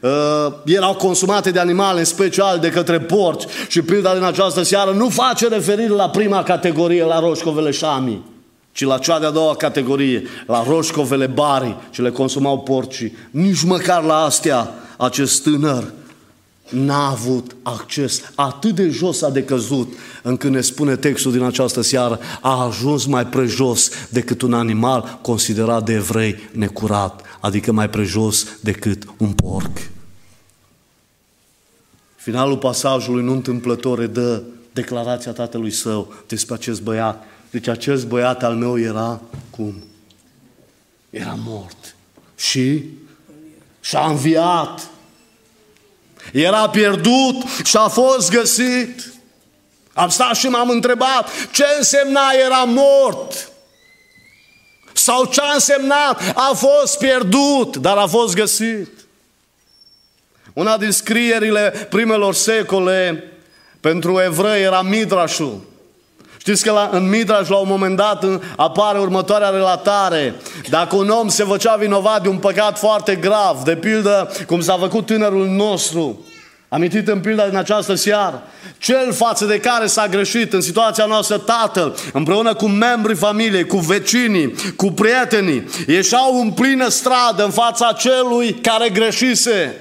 Uh, 0.00 0.52
erau 0.64 0.94
consumate 0.94 1.50
de 1.50 1.58
animale, 1.58 1.98
în 1.98 2.04
special 2.04 2.58
de 2.58 2.68
către 2.68 3.00
porci. 3.00 3.44
Și 3.68 3.82
pilda 3.82 4.14
din 4.14 4.22
această 4.22 4.62
seară 4.62 4.90
nu 4.90 5.08
face 5.08 5.48
referire 5.48 5.88
la 5.88 6.08
prima 6.08 6.42
categorie, 6.42 7.04
la 7.04 7.20
roșcovele 7.20 7.70
șami, 7.70 8.24
ci 8.72 8.84
la 8.84 8.98
cea 8.98 9.18
de-a 9.18 9.30
doua 9.30 9.56
categorie, 9.56 10.22
la 10.46 10.64
roșcovele 10.68 11.26
bari, 11.26 11.76
ce 11.90 12.02
le 12.02 12.10
consumau 12.10 12.58
porcii. 12.58 13.16
Nici 13.30 13.62
măcar 13.62 14.02
la 14.02 14.16
astea 14.16 14.70
acest 14.96 15.42
tânăr 15.42 15.84
n-a 16.70 17.08
avut 17.10 17.56
acces. 17.62 18.22
Atât 18.34 18.74
de 18.74 18.88
jos 18.88 19.22
a 19.22 19.30
decăzut, 19.30 19.92
încât 20.22 20.50
ne 20.50 20.60
spune 20.60 20.96
textul 20.96 21.32
din 21.32 21.42
această 21.42 21.80
seară, 21.80 22.20
a 22.40 22.64
ajuns 22.64 23.04
mai 23.04 23.26
prejos 23.26 23.90
decât 24.10 24.42
un 24.42 24.52
animal 24.52 25.18
considerat 25.22 25.84
de 25.84 25.92
evrei 25.92 26.36
necurat, 26.52 27.22
adică 27.40 27.72
mai 27.72 27.90
prejos 27.90 28.46
decât 28.60 29.04
un 29.18 29.32
porc. 29.32 29.78
Finalul 32.16 32.56
pasajului 32.56 33.22
nu 33.22 33.32
întâmplător 33.32 34.06
dă 34.06 34.42
declarația 34.72 35.32
tatălui 35.32 35.70
său 35.70 36.14
despre 36.26 36.54
acest 36.54 36.82
băiat. 36.82 37.24
Deci 37.50 37.68
acest 37.68 38.06
băiat 38.06 38.42
al 38.42 38.54
meu 38.54 38.78
era 38.78 39.20
cum? 39.50 39.74
Era 41.10 41.38
mort. 41.44 41.94
Și? 42.36 42.84
Și-a 43.80 44.06
înviat. 44.06 44.90
Era 46.32 46.68
pierdut 46.68 47.36
și 47.64 47.76
a 47.76 47.88
fost 47.88 48.30
găsit. 48.30 49.12
Am 49.92 50.08
stat 50.08 50.36
și 50.36 50.48
m-am 50.48 50.68
întrebat 50.68 51.28
ce 51.50 51.64
însemna 51.78 52.30
era 52.44 52.64
mort. 52.64 53.50
Sau 54.92 55.24
ce 55.24 55.40
a 55.40 55.52
însemnat 55.52 56.32
a 56.34 56.52
fost 56.54 56.98
pierdut, 56.98 57.76
dar 57.76 57.96
a 57.96 58.06
fost 58.06 58.34
găsit. 58.34 58.88
Una 60.52 60.76
din 60.76 60.90
scrierile 60.90 61.86
primelor 61.90 62.34
secole 62.34 63.24
pentru 63.80 64.20
evrei 64.20 64.62
era 64.62 64.82
Midrashul. 64.82 65.60
Știți 66.46 66.64
că 66.64 66.72
la, 66.72 66.88
în 66.92 67.08
Midrash 67.08 67.48
la 67.48 67.56
un 67.56 67.68
moment 67.68 67.96
dat 67.96 68.24
apare 68.56 68.98
următoarea 68.98 69.48
relatare. 69.48 70.34
Dacă 70.68 70.96
un 70.96 71.08
om 71.08 71.28
se 71.28 71.44
făcea 71.44 71.76
vinovat 71.76 72.22
de 72.22 72.28
un 72.28 72.36
păcat 72.36 72.78
foarte 72.78 73.14
grav, 73.14 73.62
de 73.64 73.76
pildă 73.76 74.32
cum 74.46 74.60
s-a 74.60 74.76
făcut 74.76 75.06
tânărul 75.06 75.46
nostru, 75.46 76.24
amintit 76.68 77.08
în 77.08 77.20
pilda 77.20 77.46
din 77.48 77.56
această 77.56 77.94
seară, 77.94 78.42
cel 78.78 79.12
față 79.12 79.44
de 79.44 79.60
care 79.60 79.86
s-a 79.86 80.06
greșit 80.06 80.52
în 80.52 80.60
situația 80.60 81.04
noastră 81.04 81.38
tatăl, 81.38 81.94
împreună 82.12 82.54
cu 82.54 82.66
membrii 82.66 83.16
familiei, 83.16 83.66
cu 83.66 83.76
vecinii, 83.76 84.54
cu 84.76 84.86
prietenii, 84.86 85.68
ieșeau 85.86 86.40
în 86.40 86.50
plină 86.50 86.88
stradă 86.88 87.44
în 87.44 87.50
fața 87.50 87.92
celui 87.98 88.52
care 88.52 88.88
greșise. 88.88 89.80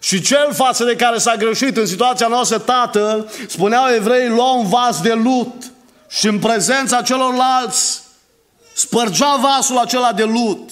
Și 0.00 0.20
cel 0.20 0.48
față 0.52 0.84
de 0.84 0.96
care 0.96 1.18
s-a 1.18 1.34
greșit 1.34 1.76
în 1.76 1.86
situația 1.86 2.26
noastră 2.26 2.58
tatăl, 2.58 3.30
spuneau 3.46 3.84
evrei, 3.94 4.28
lua 4.28 4.52
un 4.52 4.68
vas 4.68 5.00
de 5.00 5.12
lut 5.12 5.69
și 6.10 6.26
în 6.26 6.38
prezența 6.38 7.02
celorlalți 7.02 8.00
spărgea 8.72 9.36
vasul 9.36 9.78
acela 9.78 10.12
de 10.12 10.24
lut 10.24 10.70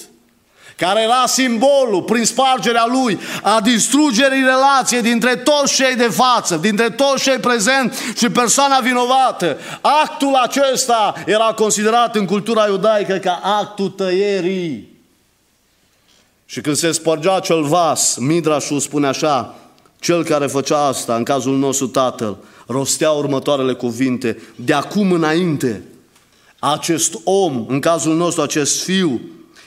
care 0.79 1.01
era 1.01 1.25
simbolul, 1.25 2.03
prin 2.03 2.25
spargerea 2.25 2.85
lui, 2.87 3.19
a 3.41 3.61
distrugerii 3.61 4.43
relației 4.43 5.01
dintre 5.01 5.35
toți 5.35 5.75
cei 5.75 5.95
de 5.95 6.07
față, 6.07 6.55
dintre 6.55 6.89
toți 6.89 7.23
cei 7.23 7.37
prezenți 7.37 8.01
și 8.17 8.29
persoana 8.29 8.79
vinovată. 8.79 9.57
Actul 9.81 10.35
acesta 10.35 11.13
era 11.25 11.53
considerat 11.55 12.15
în 12.15 12.25
cultura 12.25 12.67
iudaică 12.67 13.15
ca 13.15 13.39
actul 13.43 13.89
tăierii. 13.89 14.97
Și 16.45 16.61
când 16.61 16.75
se 16.75 16.91
spărgea 16.91 17.35
acel 17.35 17.63
vas, 17.63 18.15
Midrașul 18.15 18.79
spune 18.79 19.07
așa, 19.07 19.55
cel 19.99 20.23
care 20.23 20.47
făcea 20.47 20.85
asta, 20.85 21.15
în 21.15 21.23
cazul 21.23 21.57
nostru 21.57 21.87
tatăl, 21.87 22.37
rostea 22.69 23.11
următoarele 23.11 23.73
cuvinte, 23.73 24.41
de 24.55 24.73
acum 24.73 25.11
înainte, 25.11 25.81
acest 26.59 27.13
om, 27.23 27.65
în 27.67 27.79
cazul 27.79 28.15
nostru 28.15 28.41
acest 28.41 28.83
fiu, 28.83 29.21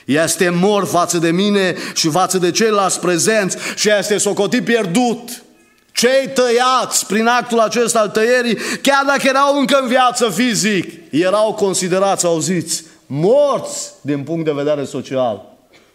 este 0.05 0.49
mor 0.49 0.85
față 0.85 1.17
de 1.17 1.31
mine 1.31 1.75
și 1.93 2.09
față 2.09 2.37
de 2.37 2.51
ceilalți 2.51 2.99
prezenți 2.99 3.57
și 3.75 3.89
este 3.99 4.17
socotit 4.17 4.63
pierdut. 4.63 5.43
Cei 5.91 6.29
tăiați 6.33 7.05
prin 7.05 7.27
actul 7.27 7.59
acesta 7.59 7.99
al 7.99 8.09
tăierii, 8.09 8.57
chiar 8.81 9.03
dacă 9.07 9.21
erau 9.27 9.57
încă 9.59 9.79
în 9.81 9.87
viață 9.87 10.29
fizic, 10.29 10.93
erau 11.11 11.53
considerați, 11.53 12.25
auziți, 12.25 12.83
morți 13.05 13.91
din 14.01 14.23
punct 14.23 14.45
de 14.45 14.51
vedere 14.51 14.85
social 14.85 15.41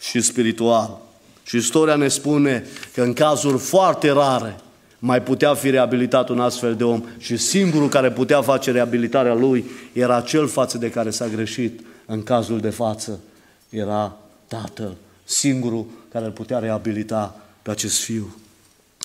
și 0.00 0.20
spiritual. 0.20 0.98
Și 1.42 1.56
istoria 1.56 1.96
ne 1.96 2.08
spune 2.08 2.66
că 2.94 3.02
în 3.02 3.12
cazuri 3.12 3.58
foarte 3.58 4.10
rare 4.10 4.56
mai 4.98 5.22
putea 5.22 5.54
fi 5.54 5.70
reabilitat 5.70 6.28
un 6.28 6.40
astfel 6.40 6.74
de 6.74 6.84
om 6.84 7.04
și 7.18 7.36
singurul 7.36 7.88
care 7.88 8.10
putea 8.10 8.42
face 8.42 8.70
reabilitarea 8.70 9.34
lui 9.34 9.64
era 9.92 10.20
cel 10.20 10.46
față 10.46 10.78
de 10.78 10.90
care 10.90 11.10
s-a 11.10 11.26
greșit 11.26 11.80
în 12.06 12.22
cazul 12.22 12.60
de 12.60 12.70
față. 12.70 13.20
Era 13.68 14.16
Tatăl, 14.46 14.96
singurul 15.24 15.86
care 16.12 16.24
îl 16.24 16.30
putea 16.30 16.58
reabilita 16.58 17.40
pe 17.62 17.70
acest 17.70 18.00
fiu. 18.00 18.36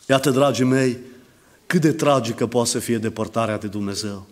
Iată, 0.09 0.29
dragii 0.29 0.65
mei, 0.65 0.97
cât 1.65 1.81
de 1.81 1.91
tragică 1.91 2.47
poate 2.47 2.69
să 2.69 2.79
fie 2.79 2.97
depărtarea 2.97 3.57
de 3.57 3.67
Dumnezeu 3.67 4.25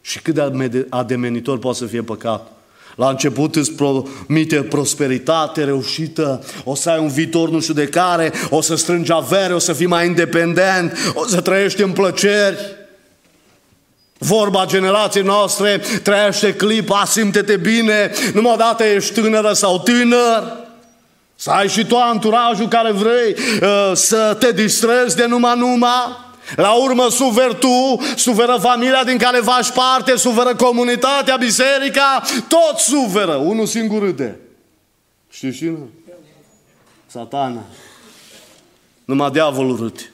și 0.00 0.22
cât 0.22 0.34
de 0.34 0.86
ademenitor 0.88 1.58
poate 1.58 1.78
să 1.78 1.86
fie 1.86 2.02
păcatul. 2.02 2.52
La 2.94 3.08
început 3.08 3.56
îți 3.56 3.72
promite 3.72 4.62
prosperitate 4.62 5.64
reușită, 5.64 6.44
o 6.64 6.74
să 6.74 6.90
ai 6.90 6.98
un 6.98 7.08
viitor 7.08 7.50
nu 7.50 7.60
știu 7.60 7.74
de 7.74 7.86
care, 7.86 8.32
o 8.50 8.60
să 8.60 8.74
strângi 8.74 9.12
avere, 9.12 9.54
o 9.54 9.58
să 9.58 9.72
fii 9.72 9.86
mai 9.86 10.06
independent, 10.06 11.12
o 11.14 11.26
să 11.26 11.40
trăiești 11.40 11.82
în 11.82 11.92
plăceri. 11.92 12.56
Vorba 14.18 14.64
generației 14.66 15.24
noastre, 15.24 15.82
trăiește 16.02 16.54
clipa, 16.54 17.04
simte-te 17.06 17.56
bine, 17.56 18.10
numai 18.34 18.56
dată 18.56 18.84
ești 18.84 19.20
tânără 19.20 19.52
sau 19.52 19.78
tânăr. 19.78 20.60
Să 21.34 21.50
ai 21.50 21.68
și 21.68 21.84
tu 21.84 21.96
anturajul 21.96 22.68
care 22.68 22.92
vrei, 22.92 23.34
uh, 23.62 23.90
să 23.94 24.36
te 24.38 24.52
distrezi 24.52 25.16
de 25.16 25.26
numai 25.26 25.58
numai. 25.58 26.30
La 26.56 26.72
urmă 26.72 27.08
suferi 27.08 27.58
tu, 27.58 28.00
suferă 28.16 28.58
familia 28.60 29.04
din 29.04 29.18
care 29.18 29.38
faci 29.38 29.70
parte, 29.70 30.16
suferă 30.16 30.54
comunitatea, 30.54 31.36
biserica, 31.36 32.22
tot 32.48 32.78
suferă. 32.78 33.34
Unul 33.34 33.66
singur 33.66 34.02
râde. 34.02 34.40
Știi 35.30 35.52
cine? 35.52 35.78
Satana. 37.06 37.62
Numai 39.04 39.30
diavolul 39.30 39.76
râte. 39.76 40.12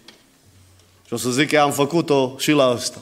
Și 1.07 1.12
o 1.12 1.17
să 1.17 1.31
zic 1.31 1.49
că 1.49 1.59
am 1.59 1.73
făcut-o 1.73 2.35
și 2.38 2.51
la 2.51 2.71
ăsta. 2.71 2.99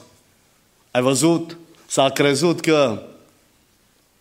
Ai 0.91 1.03
văzut? 1.03 1.57
S-a 1.87 2.09
crezut 2.09 2.61
că 2.61 3.03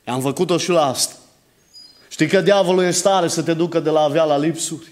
am 0.06 0.22
făcut-o 0.22 0.58
și 0.58 0.70
la 0.70 0.86
asta. 0.86 1.16
Știi 2.10 2.28
că 2.28 2.42
diavolul 2.42 2.84
e 2.84 2.86
în 2.86 2.92
stare 2.92 3.28
să 3.28 3.42
te 3.42 3.54
ducă 3.54 3.80
de 3.80 3.90
la 3.90 4.00
avea 4.00 4.24
la 4.24 4.38
lipsuri? 4.38 4.92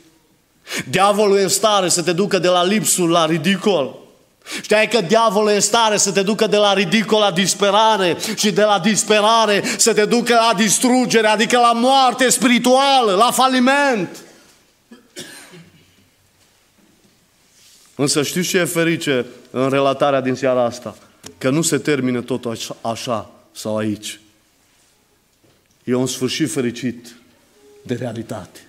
Diavolul 0.89 1.37
e 1.37 1.41
în 1.41 1.49
stare 1.49 1.89
să 1.89 2.03
te 2.03 2.13
ducă 2.13 2.39
de 2.39 2.47
la 2.47 2.63
lipsuri 2.63 3.11
la 3.11 3.25
ridicol. 3.25 4.02
Știai 4.61 4.87
că 4.87 5.01
diavolul 5.01 5.49
e 5.49 5.55
în 5.55 5.61
stare 5.61 5.97
să 5.97 6.11
te 6.11 6.21
ducă 6.21 6.47
de 6.47 6.57
la 6.57 6.73
ridicol 6.73 7.19
la 7.19 7.31
disperare 7.31 8.17
și 8.35 8.51
de 8.51 8.63
la 8.63 8.79
disperare 8.79 9.63
să 9.77 9.93
te 9.93 10.05
ducă 10.05 10.33
la 10.33 10.53
distrugere, 10.57 11.27
adică 11.27 11.57
la 11.57 11.71
moarte 11.71 12.29
spirituală, 12.29 13.15
la 13.15 13.31
faliment. 13.31 14.09
Însă 17.95 18.23
știți 18.23 18.47
ce 18.47 18.57
e 18.57 18.65
ferice 18.65 19.25
în 19.51 19.69
relatarea 19.69 20.21
din 20.21 20.35
seara 20.35 20.63
asta? 20.63 20.95
Că 21.37 21.49
nu 21.49 21.61
se 21.61 21.77
termină 21.77 22.21
tot 22.21 22.45
așa, 22.45 22.75
așa 22.81 23.31
sau 23.51 23.77
aici. 23.77 24.19
E 25.83 25.93
un 25.93 26.07
sfârșit 26.07 26.51
fericit 26.51 27.15
de 27.81 27.93
realitate. 27.93 28.59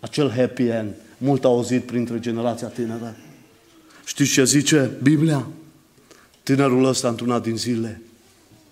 Acel 0.00 0.32
happy 0.36 0.66
end, 0.66 0.94
mult 1.18 1.44
auzit 1.44 1.86
printre 1.86 2.18
generația 2.20 2.68
tânără. 2.68 3.16
Știți 4.04 4.32
ce 4.32 4.44
zice 4.44 4.90
Biblia? 5.02 5.46
Tânărul 6.42 6.84
ăsta 6.84 7.08
într-una 7.08 7.38
din 7.38 7.56
zile 7.56 8.02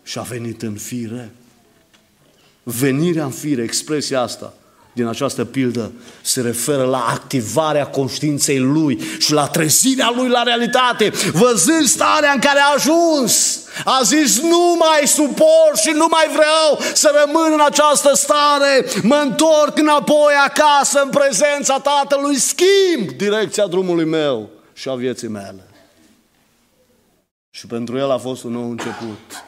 și-a 0.03 0.23
venit 0.23 0.63
în 0.63 0.75
fire. 0.75 1.33
Venirea 2.63 3.25
în 3.25 3.31
fire, 3.31 3.63
expresia 3.63 4.21
asta, 4.21 4.53
din 4.93 5.07
această 5.07 5.45
pildă 5.45 5.93
se 6.23 6.41
referă 6.41 6.85
la 6.85 7.07
activarea 7.09 7.87
conștiinței 7.87 8.59
lui 8.59 9.01
și 9.19 9.33
la 9.33 9.47
trezirea 9.47 10.13
lui 10.17 10.29
la 10.29 10.43
realitate, 10.43 11.13
văzând 11.33 11.87
starea 11.87 12.33
în 12.33 12.41
care 12.41 12.59
a 12.59 12.75
ajuns. 12.75 13.61
A 13.85 14.01
zis, 14.05 14.41
nu 14.41 14.77
mai 14.79 15.07
suport 15.07 15.77
și 15.77 15.91
nu 15.95 16.07
mai 16.11 16.27
vreau 16.33 16.93
să 16.95 17.25
rămân 17.25 17.53
în 17.53 17.65
această 17.67 18.11
stare, 18.15 18.87
mă 19.03 19.21
întorc 19.23 19.79
înapoi 19.79 20.33
acasă 20.47 21.01
în 21.05 21.11
prezența 21.11 21.79
Tatălui, 21.79 22.37
schimb 22.37 23.11
direcția 23.17 23.67
drumului 23.67 24.05
meu 24.05 24.51
și 24.73 24.89
a 24.89 24.95
vieții 24.95 25.29
mele. 25.29 25.67
Și 27.51 27.67
pentru 27.67 27.97
el 27.97 28.11
a 28.11 28.19
fost 28.19 28.43
un 28.43 28.53
nou 28.53 28.71
început. 28.71 29.45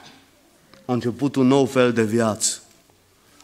A 0.85 0.93
început 0.93 1.35
un 1.35 1.47
nou 1.47 1.67
fel 1.67 1.93
de 1.93 2.03
viață. 2.03 2.59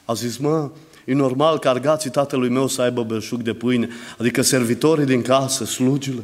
A 0.05 0.13
zis, 0.13 0.37
mă, 0.37 0.71
E 1.11 1.15
normal 1.15 1.59
ca 1.59 1.71
argații 1.71 2.11
tatălui 2.11 2.49
meu 2.49 2.67
să 2.67 2.83
aibă 2.83 3.03
belșug 3.03 3.43
de 3.43 3.53
pâine, 3.53 3.89
adică 4.19 4.43
servitorii 4.43 5.05
din 5.05 5.23
casă, 5.23 5.65
slugile. 5.65 6.23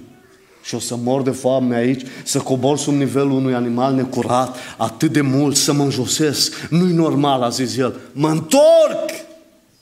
Și 0.63 0.75
o 0.75 0.79
să 0.79 0.97
mor 0.97 1.23
de 1.23 1.31
foame 1.31 1.77
aici, 1.77 2.03
să 2.25 2.39
cobor 2.39 2.79
sub 2.79 2.95
nivelul 2.95 3.31
unui 3.31 3.55
animal 3.55 3.95
necurat, 3.95 4.57
atât 4.77 5.13
de 5.13 5.21
mult, 5.21 5.57
să 5.57 5.73
mă 5.73 5.83
înjosesc. 5.83 6.69
Nu-i 6.71 6.93
normal, 6.93 7.43
a 7.43 7.49
zis 7.49 7.77
el. 7.77 8.01
Mă 8.13 8.29
întorc 8.29 9.11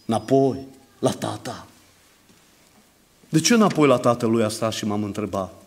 înapoi 0.07 0.67
la 0.99 1.11
tata. 1.11 1.67
De 3.29 3.41
ce 3.41 3.55
înapoi 3.55 3.89
la 3.89 3.97
tatălui 3.97 4.43
a 4.43 4.49
stat 4.49 4.73
și 4.73 4.87
m-am 4.87 5.03
întrebat? 5.03 5.64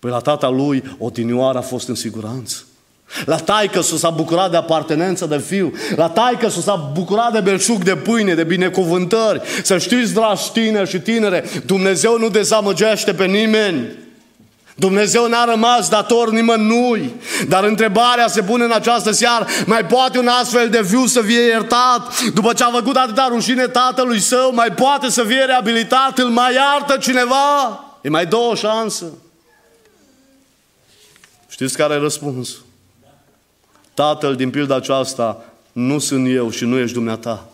Păi 0.00 0.10
la 0.10 0.18
tata 0.18 0.48
lui 0.48 0.96
odinioară 0.98 1.58
a 1.58 1.60
fost 1.60 1.88
în 1.88 1.94
siguranță. 1.94 2.56
La 3.24 3.36
taică 3.36 3.80
s-a 3.80 4.10
bucurat 4.10 4.50
de 4.50 4.56
apartenență 4.56 5.26
de 5.26 5.38
fiu. 5.38 5.72
La 5.96 6.08
taică 6.08 6.48
s-a 6.48 6.90
bucurat 6.94 7.32
de 7.32 7.40
belșug 7.40 7.82
de 7.82 7.96
pâine, 7.96 8.34
de 8.34 8.44
binecuvântări. 8.44 9.40
Să 9.62 9.78
știți, 9.78 10.12
dragi 10.12 10.52
tineri 10.52 10.88
și 10.88 10.98
tinere, 10.98 11.44
Dumnezeu 11.66 12.18
nu 12.18 12.28
dezamăgește 12.28 13.14
pe 13.14 13.24
nimeni. 13.24 13.88
Dumnezeu 14.74 15.28
n-a 15.28 15.44
rămas 15.44 15.88
dator 15.88 16.30
nimănui. 16.30 17.14
Dar 17.48 17.64
întrebarea 17.64 18.26
se 18.26 18.42
pune 18.42 18.64
în 18.64 18.72
această 18.72 19.10
seară, 19.10 19.46
mai 19.66 19.84
poate 19.84 20.18
un 20.18 20.26
astfel 20.26 20.68
de 20.68 20.80
viu 20.80 21.06
să 21.06 21.20
fie 21.20 21.40
iertat? 21.40 22.30
După 22.34 22.52
ce 22.52 22.64
a 22.64 22.70
făcut 22.70 22.96
atâta 22.96 23.28
rușine 23.30 23.66
tatălui 23.66 24.20
său, 24.20 24.54
mai 24.54 24.68
poate 24.70 25.08
să 25.08 25.22
fie 25.22 25.44
reabilitat? 25.44 26.18
Îl 26.18 26.28
mai 26.28 26.54
iartă 26.54 26.96
cineva? 26.96 27.84
E 28.00 28.08
mai 28.08 28.26
două 28.26 28.54
șanse. 28.54 29.04
Știți 31.60 31.76
care 31.76 31.94
e 31.94 31.98
răspunsul? 31.98 32.60
Tatăl 33.94 34.36
din 34.36 34.50
pilda 34.50 34.74
aceasta 34.74 35.44
nu 35.72 35.98
sunt 35.98 36.28
eu 36.28 36.50
și 36.50 36.64
nu 36.64 36.78
ești 36.78 36.94
dumneata. 36.94 37.48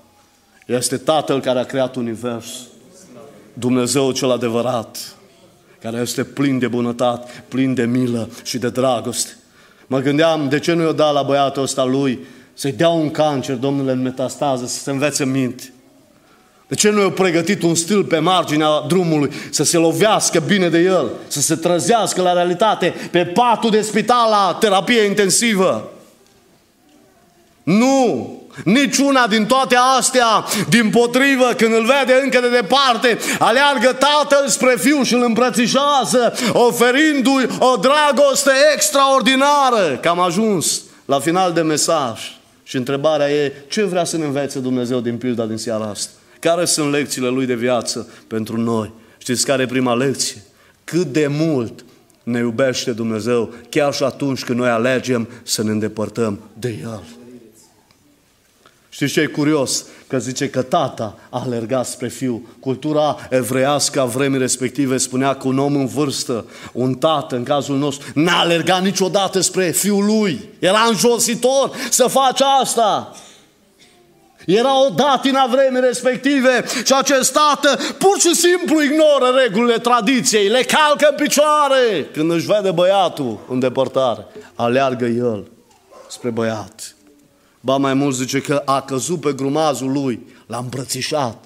Este 0.66 0.97
Tatăl 0.97 1.40
care 1.40 1.59
a 1.59 1.64
creat 1.64 1.97
Univers. 1.97 2.47
Dumnezeu 3.53 4.12
cel 4.12 4.31
adevărat, 4.31 5.16
care 5.81 6.01
este 6.01 6.25
plin 6.25 6.59
de 6.59 6.69
bunătate, 6.69 7.45
plin 7.49 7.75
de 7.75 7.85
milă 7.85 8.29
și 8.42 8.59
de 8.59 8.71
dragoste. 8.71 9.37
Mă 9.87 9.99
gândeam, 9.99 10.49
de 10.49 10.59
ce 10.59 10.73
nu 10.73 10.83
i-o 10.83 10.92
da 10.92 11.11
la 11.11 11.23
băiatul 11.23 11.62
ăsta 11.62 11.85
lui 11.85 12.19
să-i 12.55 12.73
dea 12.73 12.88
un 12.88 13.11
cancer, 13.11 13.57
domnule, 13.57 13.92
în 13.92 14.03
metastază, 14.03 14.66
să 14.66 14.79
se 14.79 14.90
învețe 14.90 15.25
minte? 15.25 15.73
De 16.68 16.74
ce 16.74 16.90
nu 16.90 17.00
i-a 17.00 17.11
pregătit 17.11 17.62
un 17.62 17.74
stil 17.74 18.05
pe 18.05 18.18
marginea 18.18 18.81
drumului 18.88 19.33
să 19.50 19.64
se 19.64 19.76
lovească 19.76 20.40
bine 20.46 20.68
de 20.68 20.79
el, 20.79 21.11
să 21.26 21.40
se 21.40 21.55
trăzească 21.55 22.22
la 22.22 22.33
realitate 22.33 22.94
pe 23.11 23.24
patul 23.24 23.70
de 23.70 23.81
spital 23.81 24.31
la 24.31 24.57
terapie 24.61 25.00
intensivă? 25.00 25.90
Nu! 27.62 28.31
Niciuna 28.64 29.26
din 29.26 29.46
toate 29.46 29.76
astea, 29.98 30.44
din 30.68 30.90
potrivă, 30.90 31.52
când 31.57 31.74
îl 31.74 31.85
vede 31.85 32.20
încă 32.22 32.40
de 32.40 32.48
departe, 32.48 33.18
aleargă 33.38 33.92
tatăl 33.92 34.48
spre 34.48 34.74
fiu 34.79 35.02
și 35.02 35.14
îl 35.14 35.22
îmbrățișează, 35.22 36.35
oferindu-i 36.52 37.48
o 37.59 37.76
dragoste 37.76 38.50
extraordinară. 38.74 39.98
Că 40.02 40.09
am 40.09 40.20
ajuns 40.20 40.81
la 41.05 41.18
final 41.18 41.52
de 41.52 41.61
mesaj. 41.61 42.20
Și 42.62 42.76
întrebarea 42.76 43.31
e, 43.31 43.52
ce 43.68 43.85
vrea 43.85 44.05
să 44.05 44.16
ne 44.16 44.24
învețe 44.24 44.59
Dumnezeu 44.59 45.00
din 45.00 45.16
pilda 45.16 45.44
din 45.44 45.57
seara 45.57 45.85
asta? 45.85 46.11
Care 46.46 46.64
sunt 46.64 46.90
lecțiile 46.90 47.28
Lui 47.28 47.46
de 47.46 47.54
viață 47.54 48.09
pentru 48.26 48.61
noi? 48.61 48.92
Știți 49.18 49.44
care 49.44 49.62
e 49.62 49.66
prima 49.66 49.94
lecție? 49.94 50.42
Cât 50.85 51.06
de 51.06 51.26
mult 51.26 51.85
ne 52.22 52.38
iubește 52.38 52.92
Dumnezeu, 52.92 53.54
chiar 53.68 53.94
și 53.94 54.02
atunci 54.02 54.44
când 54.44 54.59
noi 54.59 54.68
alegem 54.68 55.28
să 55.42 55.62
ne 55.62 55.70
îndepărtăm 55.70 56.38
de 56.59 56.78
El. 56.82 57.02
Știți 58.88 59.12
ce 59.12 59.20
e 59.20 59.26
curios? 59.26 59.85
Că 60.06 60.18
zice 60.18 60.50
că 60.50 60.62
tata 60.62 61.18
a 61.30 61.42
alergat 61.44 61.87
spre 61.87 62.09
fiu. 62.09 62.48
Cultura 62.61 63.16
evreiască 63.30 64.00
a 64.00 64.04
vremii 64.04 64.38
respective 64.38 64.96
spunea 64.96 65.35
că 65.35 65.48
un 65.48 65.59
om 65.59 65.76
în 65.76 65.87
vârstă, 65.87 66.44
un 66.72 66.94
tată, 66.94 67.37
în 67.37 67.42
cazul 67.42 67.78
nostru, 67.78 68.11
n-a 68.14 68.38
alergat 68.38 68.82
niciodată 68.82 69.40
spre 69.40 69.70
fiul 69.70 70.04
lui. 70.04 70.48
Era 70.59 70.87
înjositor 70.88 71.70
să 71.90 72.06
faci 72.06 72.40
asta. 72.61 73.16
Era 74.46 74.85
o 74.85 74.88
datina 74.88 75.46
vremii 75.46 75.80
respective 75.80 76.64
și 76.85 76.92
acest 76.92 77.32
tată 77.32 77.78
pur 77.98 78.18
și 78.18 78.35
simplu 78.35 78.82
ignoră 78.82 79.38
regulile 79.42 79.78
tradiției, 79.78 80.48
le 80.48 80.62
calcă 80.62 81.06
în 81.11 81.16
picioare. 81.16 82.06
Când 82.12 82.30
își 82.30 82.46
vede 82.46 82.70
băiatul 82.70 83.38
în 83.48 83.59
depărtare, 83.59 84.26
aleargă 84.54 85.04
el 85.04 85.46
spre 86.09 86.30
băiat. 86.30 86.94
Ba 87.61 87.76
mai 87.76 87.94
mult 87.94 88.14
zice 88.14 88.40
că 88.40 88.62
a 88.64 88.80
căzut 88.80 89.20
pe 89.20 89.32
grumazul 89.32 89.92
lui, 89.92 90.26
l-a 90.46 90.59
îmbrățișat 90.59 91.44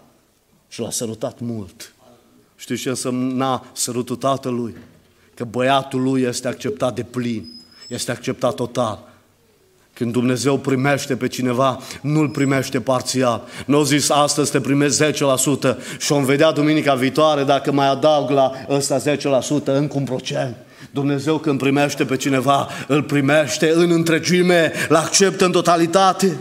și 0.68 0.80
l-a 0.80 0.90
sărutat 0.90 1.38
mult. 1.38 1.92
Știți 2.56 2.82
ce 2.82 2.88
însemna 2.88 3.64
sărutul 3.72 4.16
tatălui? 4.16 4.76
Că 5.34 5.44
băiatul 5.44 6.02
lui 6.02 6.22
este 6.22 6.48
acceptat 6.48 6.94
de 6.94 7.02
plin, 7.02 7.52
este 7.88 8.10
acceptat 8.10 8.54
total. 8.54 9.10
Când 10.00 10.12
Dumnezeu 10.12 10.56
primește 10.56 11.16
pe 11.16 11.28
cineva, 11.28 11.78
nu-l 12.00 12.28
primește 12.28 12.80
parțial. 12.80 13.42
Nu 13.66 13.76
au 13.76 13.82
zis 13.82 14.10
astăzi 14.10 14.50
te 14.50 14.60
primești 14.60 15.04
10% 15.04 15.08
și 15.98 16.12
o 16.12 16.20
vedea 16.20 16.52
duminica 16.52 16.94
viitoare 16.94 17.42
dacă 17.42 17.72
mai 17.72 17.90
adaug 17.90 18.30
la 18.30 18.52
ăsta 18.68 18.98
10% 18.98 19.02
încă 19.64 19.96
un 19.96 20.04
procent. 20.04 20.56
Dumnezeu 20.90 21.38
când 21.38 21.58
primește 21.58 22.04
pe 22.04 22.16
cineva, 22.16 22.68
îl 22.86 23.02
primește 23.02 23.72
în 23.74 23.90
întregime, 23.90 24.72
îl 24.88 24.96
acceptă 24.96 25.44
în 25.44 25.52
totalitate. 25.52 26.36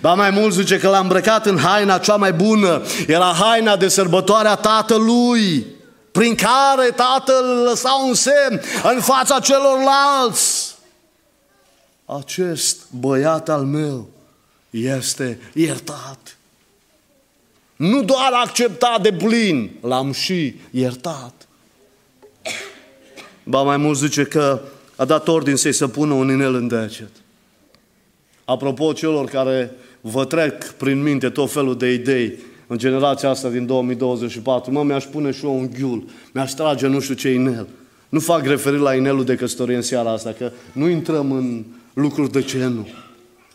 Ba 0.00 0.14
mai 0.14 0.30
mult 0.30 0.52
zice 0.52 0.78
că 0.78 0.88
l-a 0.88 0.98
îmbrăcat 0.98 1.46
în 1.46 1.58
haina 1.58 1.98
cea 1.98 2.16
mai 2.16 2.32
bună. 2.32 2.82
Era 3.06 3.34
haina 3.40 3.76
de 3.76 3.88
sărbătoare 3.88 4.48
a 4.48 4.54
tatălui, 4.54 5.66
prin 6.12 6.34
care 6.34 6.90
tatăl 6.96 7.44
lăsa 7.68 8.02
un 8.06 8.14
semn 8.14 8.60
în 8.94 9.00
fața 9.00 9.38
celorlalți. 9.38 10.75
Acest 12.06 12.86
băiat 12.90 13.48
al 13.48 13.64
meu 13.64 14.08
este 14.70 15.38
iertat. 15.52 16.36
Nu 17.76 18.02
doar 18.02 18.32
acceptat 18.32 19.02
de 19.02 19.12
plin, 19.12 19.70
l-am 19.80 20.12
și 20.12 20.54
iertat. 20.70 21.48
Ba 23.44 23.62
mai 23.62 23.76
mult 23.76 23.98
zice 23.98 24.24
că 24.24 24.60
a 24.96 25.04
dat 25.04 25.28
ordin 25.28 25.56
să-i 25.56 25.72
să 25.72 25.88
pună 25.88 26.12
un 26.12 26.30
inel 26.30 26.54
în 26.54 26.68
deget. 26.68 27.10
Apropo 28.44 28.92
celor 28.92 29.26
care 29.26 29.70
vă 30.00 30.24
trec 30.24 30.64
prin 30.64 31.02
minte 31.02 31.28
tot 31.28 31.52
felul 31.52 31.76
de 31.76 31.92
idei 31.92 32.38
în 32.66 32.78
generația 32.78 33.28
asta 33.28 33.48
din 33.48 33.66
2024, 33.66 34.72
mă, 34.72 34.82
mi-aș 34.82 35.04
pune 35.04 35.30
și 35.30 35.44
eu 35.44 35.56
un 35.56 35.70
ghiul, 35.78 36.04
mi-aș 36.32 36.52
trage 36.52 36.86
nu 36.86 37.00
știu 37.00 37.14
ce 37.14 37.30
inel. 37.30 37.68
Nu 38.08 38.20
fac 38.20 38.46
referire 38.46 38.82
la 38.82 38.94
inelul 38.94 39.24
de 39.24 39.34
căsătorie 39.34 39.76
în 39.76 39.82
seara 39.82 40.10
asta, 40.12 40.32
că 40.32 40.52
nu 40.72 40.88
intrăm 40.88 41.32
în 41.32 41.64
lucruri 41.96 42.30
de 42.30 42.42
ce 42.42 42.58
nu. 42.58 42.88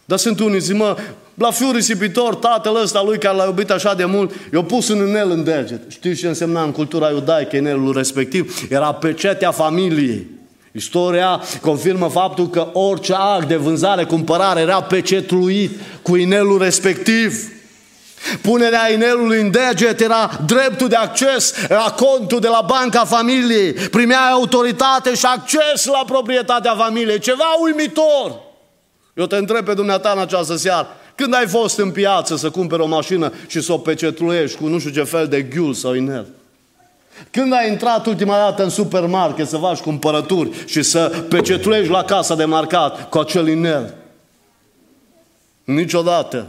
Dar 0.06 0.18
sunt 0.18 0.40
unii 0.40 0.60
zi, 0.60 0.74
mă, 0.74 0.98
la 1.34 1.52
fiul 1.52 1.74
risipitor, 1.74 2.36
tatăl 2.36 2.76
ăsta 2.82 3.04
lui 3.04 3.18
care 3.18 3.36
l-a 3.36 3.46
iubit 3.46 3.70
așa 3.70 3.94
de 3.94 4.06
mult, 4.06 4.32
i-a 4.54 4.64
pus 4.64 4.90
un 4.90 5.08
inel 5.08 5.32
în 5.32 5.44
deget. 5.44 5.92
Știți 5.92 6.20
ce 6.20 6.28
însemna 6.28 6.64
în 6.64 6.72
cultura 6.72 7.10
iudaică 7.10 7.56
inelul 7.56 7.94
respectiv? 7.94 8.68
Era 8.70 8.94
pecetea 8.94 9.52
familiei. 9.52 10.28
Istoria 10.72 11.42
confirmă 11.62 12.08
faptul 12.08 12.50
că 12.50 12.68
orice 12.74 13.14
act 13.14 13.48
de 13.48 13.56
vânzare, 13.56 14.04
cumpărare 14.04 14.62
era 14.62 14.82
pecetluit 14.82 15.72
cu 16.02 16.16
inelul 16.16 16.62
respectiv. 16.62 17.52
Punerea 18.42 18.92
inelului 18.92 19.42
în 19.42 19.52
deget 19.52 20.00
era 20.00 20.30
dreptul 20.46 20.88
de 20.88 20.96
acces 20.96 21.54
la 21.68 21.96
contul 21.98 22.40
de 22.40 22.48
la 22.48 22.66
banca 22.68 23.06
familiei. 23.06 23.74
Primea 23.74 24.30
autoritate 24.32 25.16
și 25.16 25.26
acces 25.26 25.86
la 25.86 26.04
proprietatea 26.06 26.76
familiei. 26.76 27.20
Ceva 27.20 27.56
uimitor. 27.62 28.40
Eu 29.14 29.26
te 29.26 29.36
întreb 29.36 29.66
pe 29.66 29.74
dumneata 29.74 30.12
în 30.12 30.20
această 30.22 30.56
seară. 30.56 30.88
Când 31.16 31.34
ai 31.34 31.48
fost 31.48 31.78
în 31.78 31.92
piață 31.92 32.36
să 32.36 32.50
cumperi 32.50 32.82
o 32.82 32.88
mașină 32.88 33.34
și 33.48 33.62
să 33.62 33.74
o 33.74 33.78
pecetluiești 33.78 34.58
cu 34.58 34.68
nu 34.68 34.80
știu 34.80 34.92
ce 34.92 35.04
fel 35.04 35.28
de 35.28 35.42
ghiul 35.42 35.74
sau 35.74 35.94
inel? 35.94 36.28
Când 37.32 37.54
ai 37.54 37.70
intrat 37.70 38.06
ultima 38.06 38.38
dată 38.38 38.64
în 38.64 38.70
supermarket 38.70 39.48
să 39.48 39.58
faci 39.58 39.80
cumpărături 39.80 40.64
și 40.66 40.82
să 40.82 41.24
pecetluiești 41.30 41.92
la 41.92 42.04
casa 42.04 42.36
de 42.36 42.46
marcat 42.46 43.10
cu 43.10 43.18
acel 43.18 43.48
inel? 43.48 43.94
Niciodată. 45.64 46.48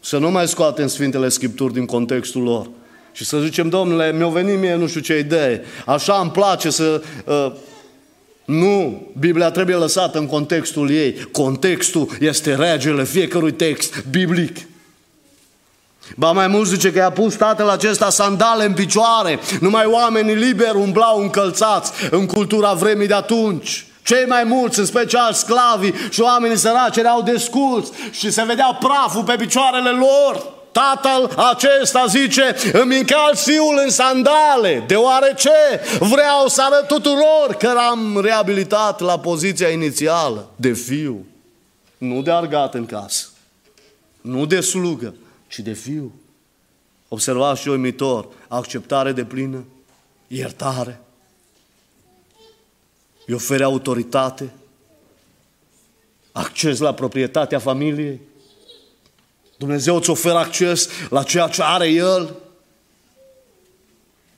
Să 0.00 0.18
nu 0.18 0.30
mai 0.30 0.48
scoatem 0.48 0.86
Sfintele 0.86 1.28
Scripturi 1.28 1.72
din 1.72 1.86
contextul 1.86 2.42
lor. 2.42 2.70
Și 3.12 3.24
să 3.24 3.38
zicem, 3.38 3.68
domnule, 3.68 4.12
mi-a 4.12 4.28
venit 4.28 4.58
mie 4.58 4.74
nu 4.74 4.86
știu 4.86 5.00
ce 5.00 5.18
idee, 5.18 5.62
așa 5.86 6.18
îmi 6.22 6.30
place 6.30 6.70
să... 6.70 7.02
Uh, 7.24 7.52
nu, 8.44 9.06
Biblia 9.18 9.50
trebuie 9.50 9.76
lăsată 9.76 10.18
în 10.18 10.26
contextul 10.26 10.90
ei. 10.90 11.28
Contextul 11.32 12.08
este 12.20 12.54
regele 12.54 13.04
fiecărui 13.04 13.52
text 13.52 14.04
biblic. 14.10 14.56
Ba 16.16 16.32
mai 16.32 16.46
mult 16.46 16.66
zice 16.66 16.92
că 16.92 16.98
i-a 16.98 17.10
pus 17.10 17.34
tatăl 17.34 17.68
acesta 17.68 18.10
sandale 18.10 18.64
în 18.64 18.72
picioare. 18.72 19.38
Numai 19.60 19.84
oamenii 19.84 20.34
liberi 20.34 20.76
umblau 20.76 21.20
încălțați 21.20 21.92
în 22.10 22.26
cultura 22.26 22.72
vremii 22.72 23.06
de 23.06 23.14
atunci. 23.14 23.86
Cei 24.08 24.24
mai 24.26 24.44
mulți, 24.44 24.78
în 24.78 24.84
special 24.84 25.32
sclavii 25.32 25.94
și 26.10 26.20
oamenii 26.20 26.56
săraci, 26.56 26.96
erau 26.96 27.22
desculți 27.22 27.92
și 28.10 28.30
se 28.30 28.42
vedea 28.42 28.78
praful 28.80 29.22
pe 29.22 29.36
picioarele 29.36 29.90
lor. 29.90 30.52
Tatăl 30.72 31.44
acesta 31.52 32.04
zice, 32.06 32.56
îmi 32.72 32.98
încalț 32.98 33.42
fiul 33.42 33.80
în 33.84 33.90
sandale, 33.90 34.84
deoarece 34.86 35.50
vreau 35.98 36.46
să 36.46 36.62
arăt 36.62 36.86
tuturor 36.86 37.56
că 37.58 37.74
am 37.90 38.20
reabilitat 38.20 39.00
la 39.00 39.18
poziția 39.18 39.68
inițială 39.68 40.48
de 40.56 40.72
fiu. 40.72 41.26
Nu 41.98 42.22
de 42.22 42.30
argat 42.30 42.74
în 42.74 42.86
casă, 42.86 43.26
nu 44.20 44.46
de 44.46 44.60
slugă, 44.60 45.14
ci 45.48 45.58
de 45.58 45.72
fiu. 45.72 46.12
Observați 47.08 47.60
și 47.60 47.68
uimitor, 47.68 48.28
acceptare 48.48 49.12
de 49.12 49.24
plină, 49.24 49.64
iertare, 50.26 51.00
îi 53.28 53.34
ofere 53.34 53.64
autoritate, 53.64 54.52
acces 56.32 56.78
la 56.78 56.94
proprietatea 56.94 57.58
familiei. 57.58 58.20
Dumnezeu 59.56 59.96
îți 59.96 60.10
oferă 60.10 60.36
acces 60.36 60.88
la 61.10 61.22
ceea 61.22 61.48
ce 61.48 61.62
are 61.62 61.88
El. 61.88 62.34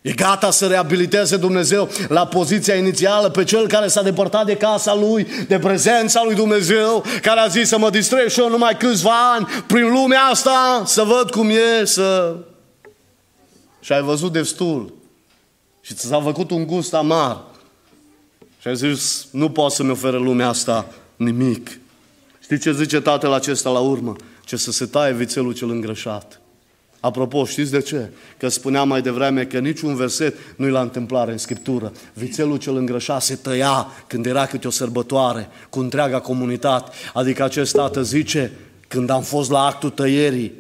E 0.01 0.13
gata 0.13 0.51
să 0.51 0.67
reabiliteze 0.67 1.37
Dumnezeu 1.37 1.89
la 2.09 2.27
poziția 2.27 2.75
inițială 2.75 3.29
pe 3.29 3.45
cel 3.45 3.67
care 3.69 3.89
s-a 3.89 4.03
depărtat 4.03 4.47
de 4.47 4.57
casa 4.57 4.95
lui, 4.95 5.27
de 5.49 5.59
prezența 5.59 6.23
lui 6.25 6.35
Dumnezeu, 6.35 7.05
care 7.23 7.41
a 7.41 7.47
zis 7.47 7.69
să 7.69 7.79
mă 7.79 7.91
distrez 7.91 8.33
și 8.33 8.41
eu 8.41 8.49
numai 8.49 8.77
câțiva 8.77 9.33
ani 9.33 9.47
prin 9.67 9.93
lumea 9.93 10.23
asta, 10.23 10.83
să 10.87 11.03
văd 11.03 11.31
cum 11.31 11.51
e, 11.51 11.85
să... 11.85 12.37
Și 13.81 13.93
ai 13.93 14.03
văzut 14.03 14.33
destul. 14.33 14.93
Și 15.81 15.95
ți 15.95 16.07
s-a 16.07 16.21
făcut 16.21 16.51
un 16.51 16.67
gust 16.67 16.95
amar. 16.95 17.49
Și 18.61 18.69
ai 18.69 18.77
zis, 18.77 19.27
nu 19.31 19.51
pot 19.51 19.73
să-mi 19.73 19.91
ofere 19.91 20.17
lumea 20.17 20.49
asta 20.49 20.87
nimic. 21.17 21.79
Știi 22.43 22.59
ce 22.59 22.73
zice 22.73 23.01
tatăl 23.01 23.33
acesta 23.33 23.71
la 23.71 23.79
urmă? 23.79 24.17
Ce 24.45 24.57
să 24.57 24.73
se 24.73 24.87
taie 24.87 25.13
vițelul 25.13 25.53
cel 25.53 25.71
îngrășat. 25.71 26.41
Apropo, 27.01 27.45
știți 27.45 27.71
de 27.71 27.81
ce? 27.81 28.11
Că 28.37 28.49
spuneam 28.49 28.89
mai 28.89 29.03
devreme 29.03 29.45
că 29.45 29.59
niciun 29.59 29.95
verset 29.95 30.37
nu-i 30.57 30.71
la 30.71 30.81
întâmplare 30.81 31.33
în 31.33 31.39
Scriptură. 31.39 31.93
Vițelul 32.13 32.57
cel 32.57 32.77
îngrășat 32.77 33.23
se 33.23 33.35
tăia 33.35 33.87
când 34.07 34.27
era 34.27 34.47
câte 34.47 34.67
o 34.67 34.71
sărbătoare 34.71 35.49
cu 35.71 35.81
întreaga 35.81 36.21
comunitate. 36.21 36.91
Adică 37.15 37.45
acest 37.45 37.73
tată 37.73 38.03
zice, 38.03 38.53
când 38.89 39.11
am 39.11 39.23
fost 39.23 39.51
la 39.51 39.65
actul 39.65 39.91
tăierii 39.91 40.53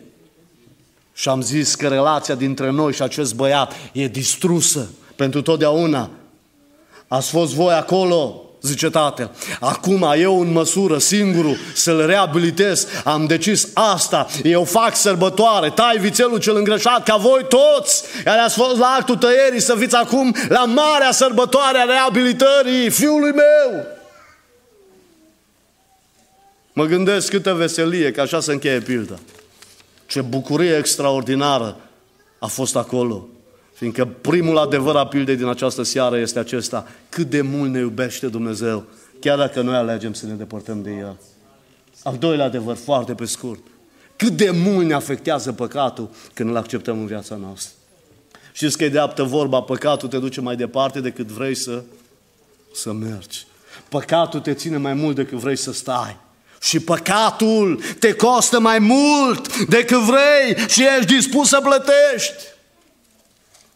și 1.12 1.28
am 1.28 1.42
zis 1.42 1.74
că 1.74 1.88
relația 1.88 2.34
dintre 2.34 2.70
noi 2.70 2.92
și 2.92 3.02
acest 3.02 3.34
băiat 3.34 3.72
e 3.92 4.08
distrusă 4.08 4.90
pentru 5.16 5.42
totdeauna, 5.42 6.10
Ați 7.12 7.30
fost 7.30 7.54
voi 7.54 7.74
acolo, 7.74 8.42
zice 8.62 8.90
tatăl. 8.90 9.30
Acum 9.60 10.12
eu 10.16 10.40
în 10.40 10.52
măsură 10.52 10.98
singurul 10.98 11.56
să-l 11.74 12.06
reabilitez. 12.06 12.86
Am 13.04 13.26
decis 13.26 13.68
asta. 13.74 14.26
Eu 14.42 14.64
fac 14.64 14.96
sărbătoare. 14.96 15.70
Tai 15.70 15.98
vițelul 15.98 16.38
cel 16.38 16.56
îngrășat 16.56 17.02
ca 17.02 17.16
voi 17.16 17.46
toți 17.48 18.04
care 18.24 18.40
ați 18.40 18.56
fost 18.56 18.76
la 18.76 18.96
actul 18.98 19.16
tăierii 19.16 19.60
să 19.60 19.74
fiți 19.74 19.96
acum 19.96 20.34
la 20.48 20.64
marea 20.64 21.10
sărbătoare 21.12 21.78
a 21.78 21.84
reabilitării 21.84 22.90
fiului 22.90 23.32
meu. 23.32 23.86
Mă 26.72 26.84
gândesc 26.84 27.30
câtă 27.30 27.54
veselie, 27.54 28.10
că 28.10 28.20
așa 28.20 28.40
se 28.40 28.52
încheie 28.52 28.80
pilda. 28.80 29.18
Ce 30.06 30.20
bucurie 30.20 30.76
extraordinară 30.76 31.76
a 32.38 32.46
fost 32.46 32.76
acolo. 32.76 33.28
Fiindcă 33.80 34.04
primul 34.04 34.58
adevăr 34.58 34.96
a 34.96 35.06
pildei 35.06 35.36
din 35.36 35.46
această 35.46 35.82
seară 35.82 36.18
este 36.18 36.38
acesta, 36.38 36.88
cât 37.08 37.30
de 37.30 37.40
mult 37.40 37.70
ne 37.70 37.78
iubește 37.78 38.26
Dumnezeu, 38.26 38.84
chiar 39.20 39.38
dacă 39.38 39.60
noi 39.60 39.74
alegem 39.74 40.12
să 40.12 40.26
ne 40.26 40.32
depărtăm 40.32 40.82
de 40.82 40.90
El. 40.90 41.16
Al 42.02 42.16
doilea 42.16 42.44
adevăr, 42.44 42.76
foarte 42.76 43.14
pe 43.14 43.24
scurt, 43.24 43.60
cât 44.16 44.28
de 44.28 44.50
mult 44.50 44.86
ne 44.86 44.94
afectează 44.94 45.52
păcatul 45.52 46.10
când 46.34 46.50
îl 46.50 46.56
acceptăm 46.56 46.98
în 46.98 47.06
viața 47.06 47.36
noastră. 47.36 47.72
Știți 48.52 48.76
că 48.76 48.84
e 48.84 48.88
deaptă 48.88 49.22
vorba, 49.22 49.60
păcatul 49.60 50.08
te 50.08 50.18
duce 50.18 50.40
mai 50.40 50.56
departe 50.56 51.00
decât 51.00 51.26
vrei 51.26 51.54
să, 51.54 51.82
să 52.74 52.92
mergi. 52.92 53.46
Păcatul 53.88 54.40
te 54.40 54.54
ține 54.54 54.76
mai 54.76 54.94
mult 54.94 55.16
decât 55.16 55.38
vrei 55.38 55.56
să 55.56 55.72
stai. 55.72 56.16
Și 56.60 56.80
păcatul 56.80 57.82
te 57.98 58.12
costă 58.12 58.60
mai 58.60 58.78
mult 58.78 59.64
decât 59.64 60.00
vrei 60.00 60.68
și 60.68 60.86
ești 60.98 61.14
dispus 61.14 61.48
să 61.48 61.60
plătești. 61.62 62.58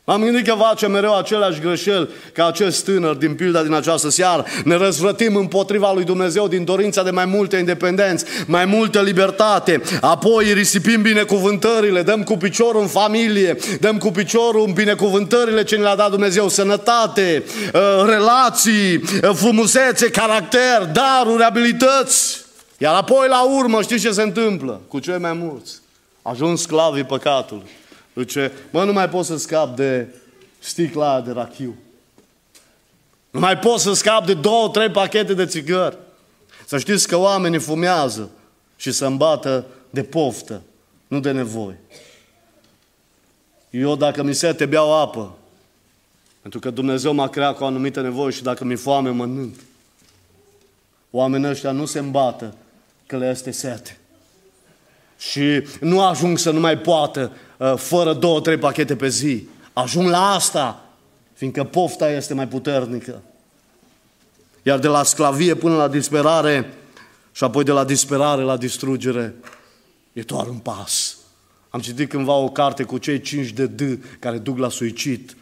M-am 0.06 0.22
gândit 0.22 0.46
că 0.46 0.54
face 0.58 0.86
mereu 0.86 1.16
aceleași 1.16 1.60
greșeli 1.60 2.08
ca 2.32 2.46
acest 2.46 2.84
tânăr 2.84 3.14
din 3.14 3.34
pilda 3.34 3.62
din 3.62 3.72
această 3.72 4.10
seară. 4.10 4.44
Ne 4.64 4.76
răzvrătim 4.76 5.36
împotriva 5.36 5.92
lui 5.92 6.04
Dumnezeu 6.04 6.48
din 6.48 6.64
dorința 6.64 7.02
de 7.02 7.10
mai 7.10 7.24
multe 7.24 7.56
independență, 7.56 8.24
mai 8.46 8.64
multă 8.64 9.00
libertate. 9.00 9.82
Apoi 10.00 10.52
risipim 10.52 11.02
binecuvântările, 11.02 12.02
dăm 12.02 12.22
cu 12.22 12.36
piciorul 12.36 12.80
în 12.80 12.86
familie, 12.86 13.56
dăm 13.80 13.98
cu 13.98 14.10
piciorul 14.10 14.64
în 14.66 14.72
binecuvântările 14.72 15.64
ce 15.64 15.76
ne 15.76 15.82
le-a 15.82 15.96
dat 15.96 16.10
Dumnezeu, 16.10 16.48
sănătate, 16.48 17.44
uh, 17.74 17.80
relații, 18.06 18.94
uh, 18.96 19.30
frumusețe, 19.34 20.10
caracter, 20.10 20.90
daruri, 20.92 21.42
abilități. 21.42 22.44
Iar 22.78 22.94
apoi 22.94 23.28
la 23.28 23.42
urmă 23.42 23.82
știți 23.82 24.02
ce 24.02 24.10
se 24.10 24.22
întâmplă 24.22 24.80
cu 24.88 24.98
cei 24.98 25.18
mai 25.18 25.32
mulți? 25.32 25.72
Ajuns 26.22 26.60
sclavii 26.60 27.04
păcatului. 27.04 27.70
Zice, 28.14 28.52
mă, 28.70 28.84
nu 28.84 28.92
mai 28.92 29.08
pot 29.08 29.24
să 29.24 29.36
scap 29.36 29.76
de 29.76 30.14
sticla 30.58 31.20
de 31.20 31.30
rachiu. 31.30 31.74
Nu 33.30 33.40
mai 33.40 33.58
pot 33.58 33.80
să 33.80 33.92
scap 33.92 34.26
de 34.26 34.34
două, 34.34 34.68
trei 34.68 34.90
pachete 34.90 35.34
de 35.34 35.46
țigări. 35.46 35.98
Să 36.66 36.78
știți 36.78 37.08
că 37.08 37.16
oamenii 37.16 37.58
fumează 37.58 38.30
și 38.76 38.92
să 38.92 39.06
îmbată 39.06 39.66
de 39.90 40.02
poftă, 40.02 40.62
nu 41.06 41.20
de 41.20 41.30
nevoie. 41.30 41.80
Eu 43.70 43.96
dacă 43.96 44.22
mi 44.22 44.34
se 44.34 44.52
te 44.52 44.66
beau 44.66 45.00
apă, 45.00 45.36
pentru 46.40 46.60
că 46.60 46.70
Dumnezeu 46.70 47.12
m-a 47.12 47.28
creat 47.28 47.56
cu 47.56 47.62
o 47.62 47.66
anumită 47.66 48.00
nevoie 48.00 48.32
și 48.32 48.42
dacă 48.42 48.64
mi-e 48.64 48.76
foame, 48.76 49.10
mănânc. 49.10 49.54
Oamenii 51.10 51.48
ăștia 51.48 51.70
nu 51.70 51.84
se 51.84 51.98
îmbată 51.98 52.54
că 53.06 53.16
le 53.16 53.30
este 53.30 53.50
sete. 53.50 53.98
Și 55.18 55.66
nu 55.80 56.02
ajung 56.02 56.38
să 56.38 56.50
nu 56.50 56.60
mai 56.60 56.78
poată 56.78 57.32
Uh, 57.53 57.53
fără 57.76 58.12
două, 58.12 58.40
trei 58.40 58.56
pachete 58.56 58.96
pe 58.96 59.08
zi. 59.08 59.48
Ajung 59.72 60.08
la 60.08 60.30
asta, 60.30 60.84
fiindcă 61.32 61.64
pofta 61.64 62.10
este 62.10 62.34
mai 62.34 62.48
puternică. 62.48 63.22
Iar 64.62 64.78
de 64.78 64.88
la 64.88 65.02
sclavie 65.02 65.54
până 65.54 65.76
la 65.76 65.88
disperare 65.88 66.74
și 67.32 67.44
apoi 67.44 67.64
de 67.64 67.72
la 67.72 67.84
disperare 67.84 68.42
la 68.42 68.56
distrugere, 68.56 69.34
e 70.12 70.20
doar 70.20 70.46
un 70.46 70.58
pas. 70.58 71.16
Am 71.70 71.80
citit 71.80 72.08
cândva 72.08 72.32
o 72.32 72.48
carte 72.48 72.82
cu 72.82 72.98
cei 72.98 73.20
cinci 73.20 73.50
de 73.50 73.66
D 73.66 73.80
care 74.18 74.38
duc 74.38 74.58
la 74.58 74.68
suicid. 74.68 75.36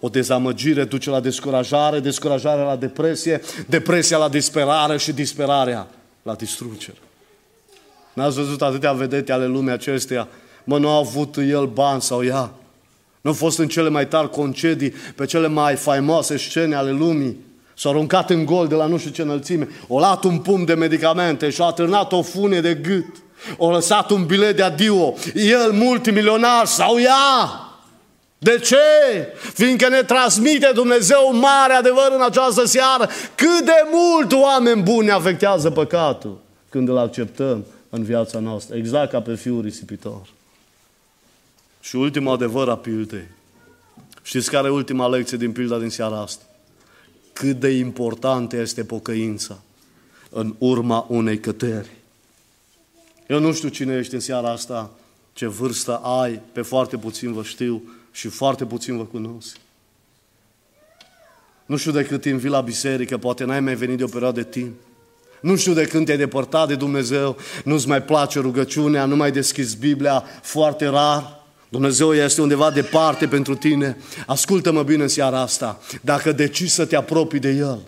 O 0.00 0.08
dezamăgire 0.08 0.84
duce 0.84 1.10
la 1.10 1.20
descurajare, 1.20 2.00
descurajarea 2.00 2.64
la 2.64 2.76
depresie, 2.76 3.40
depresia 3.66 4.16
la 4.16 4.28
disperare 4.28 4.96
și 4.96 5.12
disperarea 5.12 5.88
la 6.22 6.34
distrugere. 6.34 6.98
N-ați 8.12 8.36
văzut 8.36 8.62
atâtea 8.62 8.92
vedete 8.92 9.32
ale 9.32 9.46
lumii 9.46 9.72
acesteia? 9.72 10.28
Mă, 10.68 10.78
nu 10.78 10.88
a 10.88 10.96
avut 10.96 11.36
el 11.36 11.66
bani 11.66 12.02
sau 12.02 12.24
ea. 12.24 12.50
Nu 13.20 13.30
a 13.30 13.34
fost 13.34 13.58
în 13.58 13.68
cele 13.68 13.88
mai 13.88 14.08
tari 14.08 14.30
concedii, 14.30 14.94
pe 15.14 15.26
cele 15.26 15.48
mai 15.48 15.74
faimoase 15.74 16.36
scene 16.36 16.74
ale 16.74 16.90
lumii. 16.90 17.36
S-a 17.74 17.88
aruncat 17.88 18.30
în 18.30 18.44
gol 18.44 18.66
de 18.66 18.74
la 18.74 18.86
nu 18.86 18.98
știu 18.98 19.10
ce 19.10 19.22
înălțime. 19.22 19.68
O 19.88 19.98
luat 19.98 20.24
un 20.24 20.38
pum 20.38 20.64
de 20.64 20.74
medicamente 20.74 21.50
și 21.50 21.60
a 21.60 21.64
atârnat 21.64 22.12
o 22.12 22.22
funie 22.22 22.60
de 22.60 22.74
gât. 22.74 23.06
O 23.56 23.70
lăsat 23.70 24.10
un 24.10 24.24
bilet 24.24 24.56
de 24.56 24.62
adio. 24.62 25.14
El, 25.34 25.72
multimilionar, 25.72 26.66
sau 26.66 26.98
ea. 26.98 27.60
De 28.38 28.58
ce? 28.58 28.76
Fiindcă 29.52 29.88
ne 29.88 30.02
transmite 30.02 30.70
Dumnezeu 30.74 31.28
un 31.32 31.38
mare 31.38 31.72
adevăr 31.72 32.12
în 32.14 32.22
această 32.22 32.66
seară. 32.66 33.08
Cât 33.34 33.64
de 33.64 33.84
mult 33.92 34.32
oameni 34.32 34.82
buni 34.82 35.10
afectează 35.10 35.70
păcatul 35.70 36.40
când 36.68 36.88
îl 36.88 36.98
acceptăm 36.98 37.64
în 37.90 38.02
viața 38.02 38.38
noastră. 38.38 38.76
Exact 38.76 39.10
ca 39.10 39.20
pe 39.20 39.34
fiul 39.34 39.62
risipitor. 39.62 40.22
Și 41.86 41.96
ultimul 41.96 42.32
adevăr 42.32 42.68
a 42.68 42.76
pildei. 42.76 43.28
Știți 44.22 44.50
care 44.50 44.66
e 44.66 44.70
ultima 44.70 45.08
lecție 45.08 45.36
din 45.36 45.52
pilda 45.52 45.78
din 45.78 45.88
seara 45.88 46.20
asta? 46.20 46.44
Cât 47.32 47.60
de 47.60 47.68
importantă 47.68 48.56
este 48.56 48.84
pocăința 48.84 49.58
în 50.30 50.54
urma 50.58 51.06
unei 51.08 51.40
căteri. 51.40 51.90
Eu 53.26 53.38
nu 53.38 53.52
știu 53.52 53.68
cine 53.68 53.96
ești 53.96 54.14
în 54.14 54.20
seara 54.20 54.50
asta, 54.50 54.90
ce 55.32 55.46
vârstă 55.46 55.96
ai, 55.96 56.40
pe 56.52 56.62
foarte 56.62 56.96
puțin 56.96 57.32
vă 57.32 57.42
știu 57.42 57.82
și 58.12 58.28
foarte 58.28 58.64
puțin 58.64 58.96
vă 58.96 59.04
cunosc. 59.04 59.56
Nu 61.66 61.76
știu 61.76 61.92
de 61.92 62.04
cât 62.04 62.20
timp 62.20 62.40
vii 62.40 62.50
la 62.50 62.60
biserică, 62.60 63.18
poate 63.18 63.44
n-ai 63.44 63.60
mai 63.60 63.74
venit 63.74 63.96
de 63.96 64.04
o 64.04 64.08
perioadă 64.08 64.40
de 64.40 64.48
timp. 64.48 64.74
Nu 65.40 65.56
știu 65.56 65.72
de 65.72 65.86
când 65.86 66.06
te-ai 66.06 66.18
depărtat 66.18 66.68
de 66.68 66.74
Dumnezeu, 66.74 67.36
nu-ți 67.64 67.88
mai 67.88 68.02
place 68.02 68.40
rugăciunea, 68.40 69.04
nu 69.04 69.16
mai 69.16 69.32
deschizi 69.32 69.76
Biblia 69.76 70.24
foarte 70.42 70.86
rar. 70.86 71.35
Dumnezeu 71.68 72.14
este 72.14 72.40
undeva 72.40 72.70
departe 72.70 73.26
pentru 73.26 73.54
tine. 73.54 73.96
Ascultă-mă 74.26 74.82
bine 74.82 75.02
în 75.02 75.08
seara 75.08 75.40
asta. 75.40 75.80
Dacă 76.00 76.32
decizi 76.32 76.74
să 76.74 76.84
te 76.84 76.96
apropii 76.96 77.38
de 77.38 77.50
El, 77.50 77.80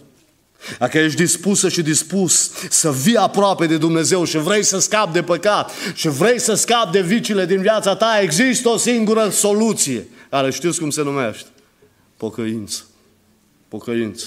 dacă 0.78 0.98
ești 0.98 1.16
dispusă 1.16 1.68
și 1.68 1.82
dispus 1.82 2.50
să 2.68 2.92
vii 2.92 3.16
aproape 3.16 3.66
de 3.66 3.76
Dumnezeu 3.76 4.24
și 4.24 4.38
vrei 4.38 4.62
să 4.62 4.78
scapi 4.78 5.12
de 5.12 5.22
păcat 5.22 5.70
și 5.94 6.08
vrei 6.08 6.40
să 6.40 6.54
scapi 6.54 6.92
de 6.92 7.00
vicile 7.00 7.46
din 7.46 7.60
viața 7.60 7.96
ta, 7.96 8.18
există 8.22 8.68
o 8.68 8.76
singură 8.76 9.28
soluție, 9.28 10.08
care 10.30 10.50
știți 10.50 10.78
cum 10.78 10.90
se 10.90 11.02
numește? 11.02 11.48
Pocăință. 12.16 12.82
Pocăință. 13.68 14.24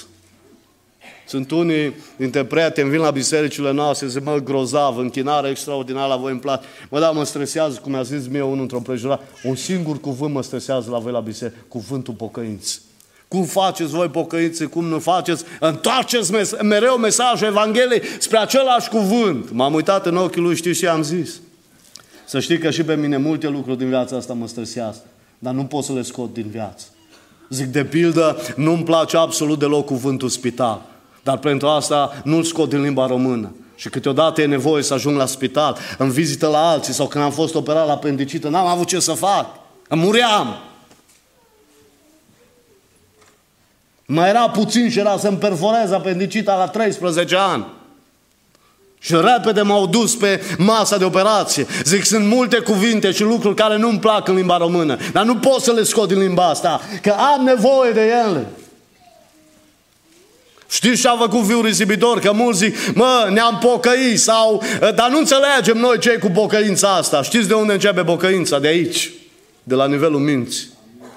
Sunt 1.32 1.52
unii 1.52 1.94
dintre 2.16 2.46
prieteni, 2.46 2.90
vin 2.90 3.00
la 3.00 3.12
bisericile 3.12 3.72
noastre, 3.72 4.08
zic, 4.08 4.24
mă, 4.24 4.40
grozav, 4.44 4.98
închinare 4.98 5.50
extraordinară 5.50 6.08
la 6.08 6.16
voi 6.16 6.32
în 6.32 6.38
place. 6.38 6.64
Mă, 6.90 7.00
da, 7.00 7.12
mă 7.12 7.24
stresează, 7.24 7.80
cum 7.82 7.92
mi-a 7.92 8.02
zis 8.02 8.28
mie 8.28 8.42
unul 8.42 8.62
într-o 8.62 8.80
prejurare, 8.80 9.22
un 9.44 9.56
singur 9.56 10.00
cuvânt 10.00 10.34
mă 10.34 10.44
stresează 10.44 10.90
la 10.90 10.98
voi 10.98 11.12
la 11.12 11.20
biserică, 11.20 11.58
cuvântul 11.68 12.14
pocăință. 12.14 12.80
Cum 13.28 13.44
faceți 13.44 13.92
voi 13.92 14.08
pocăințe, 14.08 14.66
cum 14.66 14.86
nu 14.86 15.00
faceți? 15.00 15.44
Întoarceți 15.60 16.32
mereu 16.64 16.98
mesajul 16.98 17.48
Evangheliei 17.48 18.02
spre 18.20 18.38
același 18.38 18.90
cuvânt. 18.90 19.52
M-am 19.52 19.74
uitat 19.74 20.06
în 20.06 20.18
ochii 20.18 20.42
lui, 20.42 20.56
știți 20.56 20.80
ce 20.80 20.88
am 20.88 21.02
zis? 21.02 21.40
Să 22.26 22.40
știi 22.40 22.58
că 22.58 22.70
și 22.70 22.84
pe 22.84 22.96
mine 22.96 23.18
multe 23.18 23.48
lucruri 23.48 23.78
din 23.78 23.88
viața 23.88 24.16
asta 24.16 24.34
mă 24.34 24.48
stresează, 24.48 25.04
dar 25.40 25.54
nu 25.54 25.64
pot 25.64 25.84
să 25.84 25.94
le 25.94 26.02
scot 26.02 26.34
din 26.34 26.48
viață. 26.50 26.86
Zic, 27.50 27.66
de 27.66 27.86
pildă, 27.86 28.38
nu-mi 28.56 28.84
place 28.84 29.18
absolut 29.18 29.60
deloc 29.60 29.86
cuvântul 29.86 30.30
spital. 30.30 30.91
Dar 31.24 31.38
pentru 31.38 31.68
asta 31.68 32.22
nu-l 32.24 32.44
scot 32.44 32.70
din 32.70 32.82
limba 32.82 33.08
română. 33.08 33.56
Și 33.76 33.90
câteodată 33.90 34.42
e 34.42 34.46
nevoie 34.46 34.84
să 34.84 34.94
ajung 34.94 35.18
la 35.18 35.26
spital, 35.26 35.78
în 35.98 36.12
vizită 36.12 36.48
la 36.48 36.70
alții 36.70 36.94
sau 36.94 37.08
când 37.08 37.24
am 37.24 37.32
fost 37.32 37.56
operat 37.56 37.86
la 37.86 37.94
apendicită, 37.94 38.50
n-am 38.50 38.66
avut 38.66 38.88
ce 38.88 39.00
să 39.00 39.14
fac. 39.14 39.46
Îmi 39.88 40.02
muream. 40.02 40.58
Mai 44.06 44.30
era 44.30 44.50
puțin 44.50 44.90
și 44.90 45.00
era 45.00 45.18
să-mi 45.18 45.38
perforez 45.38 45.92
apendicita 45.92 46.56
la 46.56 46.68
13 46.68 47.36
ani. 47.36 47.66
Și 49.00 49.16
repede 49.16 49.62
m-au 49.62 49.88
dus 49.88 50.16
pe 50.16 50.42
masa 50.58 50.98
de 50.98 51.04
operație. 51.04 51.66
Zic, 51.84 52.06
sunt 52.06 52.26
multe 52.26 52.58
cuvinte 52.58 53.12
și 53.12 53.24
lucruri 53.24 53.56
care 53.56 53.78
nu-mi 53.78 54.00
plac 54.00 54.28
în 54.28 54.36
limba 54.36 54.58
română, 54.58 54.98
dar 55.12 55.24
nu 55.24 55.36
pot 55.36 55.62
să 55.62 55.72
le 55.72 55.84
scot 55.84 56.08
din 56.08 56.20
limba 56.20 56.50
asta, 56.50 56.82
că 57.02 57.10
am 57.10 57.44
nevoie 57.44 57.92
de 57.92 58.14
ele. 58.28 58.48
Știți 60.72 61.02
ce 61.02 61.08
a 61.08 61.18
făcut 61.18 61.46
fiul 61.46 61.66
risipitor? 61.66 62.20
Că 62.20 62.32
mulți 62.32 62.60
zic, 62.60 62.76
mă, 62.94 63.30
ne-am 63.32 63.58
pocăit 63.58 64.20
sau... 64.20 64.64
Dar 64.80 65.10
nu 65.10 65.18
înțelegem 65.18 65.78
noi 65.78 66.00
ce 66.00 66.18
cu 66.18 66.30
pocăința 66.30 66.96
asta. 66.96 67.22
Știți 67.22 67.48
de 67.48 67.54
unde 67.54 67.74
începe 67.74 68.04
pocăința? 68.04 68.60
De 68.60 68.68
aici. 68.68 69.12
De 69.64 69.76
la 69.76 69.88
nivelul 69.88 70.20
minții. 70.20 70.68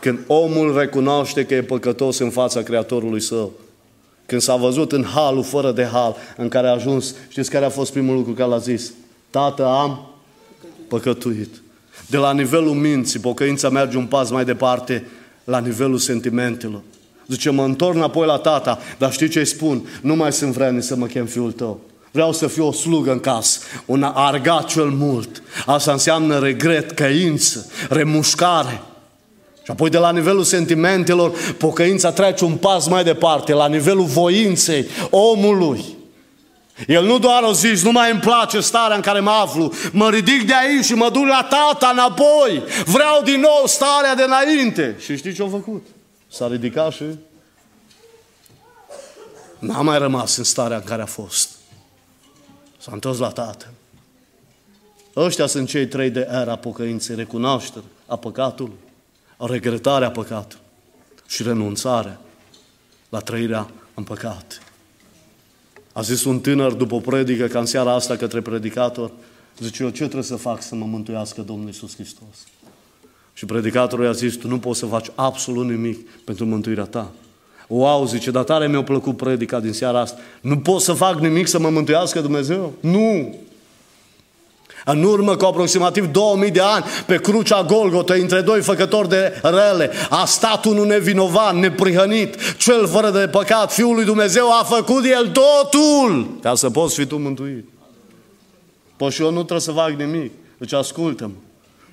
Când 0.01 0.19
omul 0.27 0.79
recunoaște 0.79 1.45
că 1.45 1.55
e 1.55 1.63
păcătos 1.63 2.19
în 2.19 2.31
fața 2.31 2.63
Creatorului 2.63 3.21
său. 3.21 3.53
Când 4.27 4.41
s-a 4.41 4.57
văzut 4.57 4.93
în 4.93 5.05
halul 5.15 5.45
fără 5.45 5.73
de 5.73 5.89
hal 5.93 6.17
în 6.37 6.49
care 6.49 6.67
a 6.67 6.73
ajuns, 6.73 7.15
știți 7.29 7.51
care 7.51 7.65
a 7.65 7.71
fost 7.71 7.93
primul 7.93 8.15
lucru 8.15 8.33
care 8.33 8.49
l-a 8.49 8.59
zis? 8.59 8.93
Tată, 9.31 9.67
am 9.67 10.07
păcătuit. 10.89 11.63
De 12.07 12.17
la 12.17 12.33
nivelul 12.33 12.75
minții, 12.75 13.21
pocăința 13.21 13.69
merge 13.69 13.97
un 13.97 14.07
pas 14.07 14.31
mai 14.31 14.45
departe 14.45 15.09
la 15.45 15.59
nivelul 15.59 15.99
sentimentelor. 15.99 16.81
Zice, 17.27 17.51
mă 17.51 17.63
întorc 17.63 17.95
înapoi 17.95 18.27
la 18.27 18.37
tata, 18.37 18.79
dar 18.99 19.13
știi 19.13 19.29
ce 19.29 19.39
îi 19.39 19.47
spun? 19.47 19.89
Nu 20.01 20.15
mai 20.15 20.33
sunt 20.33 20.53
vrednic 20.53 20.83
să 20.83 20.97
mă 20.97 21.07
chem 21.07 21.27
fiul 21.27 21.53
tău. 21.53 21.81
Vreau 22.11 22.33
să 22.33 22.47
fiu 22.47 22.67
o 22.67 22.73
slugă 22.73 23.13
în 23.13 23.21
casă, 23.21 23.59
un 23.87 24.03
argat 24.15 24.67
cel 24.67 24.89
mult. 24.89 25.43
Asta 25.67 25.93
înseamnă 25.93 26.39
regret, 26.39 26.91
căință, 26.91 27.71
remușcare. 27.89 28.83
Și 29.65 29.71
apoi 29.71 29.91
de 29.91 29.99
la 29.99 30.13
nivelul 30.13 30.43
sentimentelor, 30.43 31.33
pocăința 31.59 32.11
trece 32.11 32.45
un 32.45 32.57
pas 32.57 32.89
mai 32.89 33.05
departe, 33.05 33.53
la 33.53 33.69
nivelul 33.69 34.05
voinței 34.05 34.87
omului. 35.11 35.85
El 36.87 37.05
nu 37.05 37.19
doar 37.19 37.43
o 37.43 37.53
zis, 37.53 37.83
nu 37.83 37.93
mai 37.93 38.11
îmi 38.11 38.21
place 38.21 38.61
starea 38.61 38.97
în 38.97 39.03
care 39.03 39.21
mă 39.21 39.31
aflu, 39.31 39.73
mă 39.93 40.11
ridic 40.11 40.47
de 40.47 40.53
aici 40.55 40.85
și 40.85 40.95
mă 40.95 41.09
duc 41.13 41.27
la 41.27 41.49
tata 41.51 41.91
înapoi, 41.93 42.63
vreau 42.85 43.23
din 43.25 43.41
nou 43.41 43.63
starea 43.65 44.15
de 44.15 44.23
înainte. 44.23 44.97
Și 45.05 45.17
știi 45.17 45.33
ce 45.33 45.43
a 45.43 45.49
făcut? 45.49 45.87
S-a 46.35 46.49
ridicat 46.49 46.93
și 46.93 47.05
n-a 49.59 49.81
mai 49.81 49.99
rămas 49.99 50.37
în 50.37 50.45
starea 50.45 50.77
în 50.77 50.83
care 50.83 51.03
a 51.03 51.07
fost. 51.07 51.51
S-a 52.79 52.91
întors 52.93 53.19
la 53.19 53.31
Tatăl. 53.31 53.71
Ăștia 55.17 55.47
sunt 55.47 55.69
cei 55.69 55.87
trei 55.87 56.11
de 56.11 56.29
era 56.31 56.57
pocăinței, 56.57 57.17
recunoaștere 57.17 57.85
a 58.07 58.17
păcatului, 58.17 58.75
regretarea 59.39 60.11
păcatului 60.11 60.65
și 61.27 61.43
renunțarea 61.43 62.21
la 63.09 63.19
trăirea 63.19 63.71
în 63.95 64.05
păcat. 64.05 64.63
A 65.93 66.01
zis 66.01 66.25
un 66.25 66.41
tânăr 66.41 66.73
după 66.73 66.95
o 66.95 67.01
predică, 67.01 67.47
ca 67.47 67.59
în 67.59 67.67
seara 67.67 67.93
asta 67.93 68.17
către 68.17 68.41
predicator, 68.41 69.13
zice, 69.59 69.83
eu 69.83 69.89
ce 69.89 70.03
trebuie 70.03 70.23
să 70.23 70.37
fac 70.37 70.63
să 70.63 70.75
mă 70.75 70.85
mântuiască 70.85 71.41
Domnul 71.41 71.67
Iisus 71.67 71.95
Hristos? 71.95 72.37
Și 73.35 73.45
predicatorul 73.47 74.05
i-a 74.05 74.13
zis, 74.13 74.37
tu 74.37 74.49
nu 74.49 74.59
poți 74.59 74.79
să 74.79 74.87
faci 74.87 75.07
absolut 75.15 75.69
nimic 75.69 76.11
pentru 76.25 76.45
mântuirea 76.45 76.85
ta. 76.85 77.11
Wow, 77.67 78.07
zice, 78.07 78.31
dar 78.31 78.45
tare 78.45 78.69
mi-a 78.69 78.83
plăcut 78.83 79.17
predica 79.17 79.61
din 79.61 79.73
seara 79.73 80.01
asta. 80.01 80.19
Nu 80.41 80.59
pot 80.59 80.81
să 80.81 80.93
fac 80.93 81.19
nimic 81.19 81.47
să 81.47 81.59
mă 81.59 81.69
mântuiască 81.69 82.21
Dumnezeu? 82.21 82.73
Nu! 82.81 83.35
În 84.85 85.03
urmă 85.03 85.37
cu 85.37 85.45
aproximativ 85.45 86.07
2000 86.07 86.51
de 86.51 86.61
ani, 86.61 86.85
pe 87.07 87.17
crucea 87.17 87.63
Golgota, 87.63 88.15
între 88.15 88.41
doi 88.41 88.61
făcători 88.61 89.09
de 89.09 89.41
rele, 89.43 89.91
a 90.11 90.25
stat 90.25 90.65
unul 90.65 90.87
nevinovat, 90.87 91.55
neprihănit, 91.55 92.57
cel 92.57 92.87
fără 92.87 93.11
de 93.11 93.29
păcat, 93.29 93.73
Fiul 93.73 93.95
lui 93.95 94.05
Dumnezeu 94.05 94.53
a 94.53 94.65
făcut 94.65 95.05
El 95.05 95.29
totul 95.29 96.27
ca 96.43 96.55
să 96.55 96.71
poți 96.71 96.95
fi 96.95 97.07
tu 97.07 97.17
mântuit. 97.17 97.69
Păi 98.97 99.11
și 99.11 99.23
eu 99.23 99.29
nu 99.29 99.37
trebuie 99.37 99.61
să 99.61 99.73
fac 99.73 99.91
nimic. 99.91 100.33
Deci 100.59 100.73
ascultă-mă. 100.73 101.33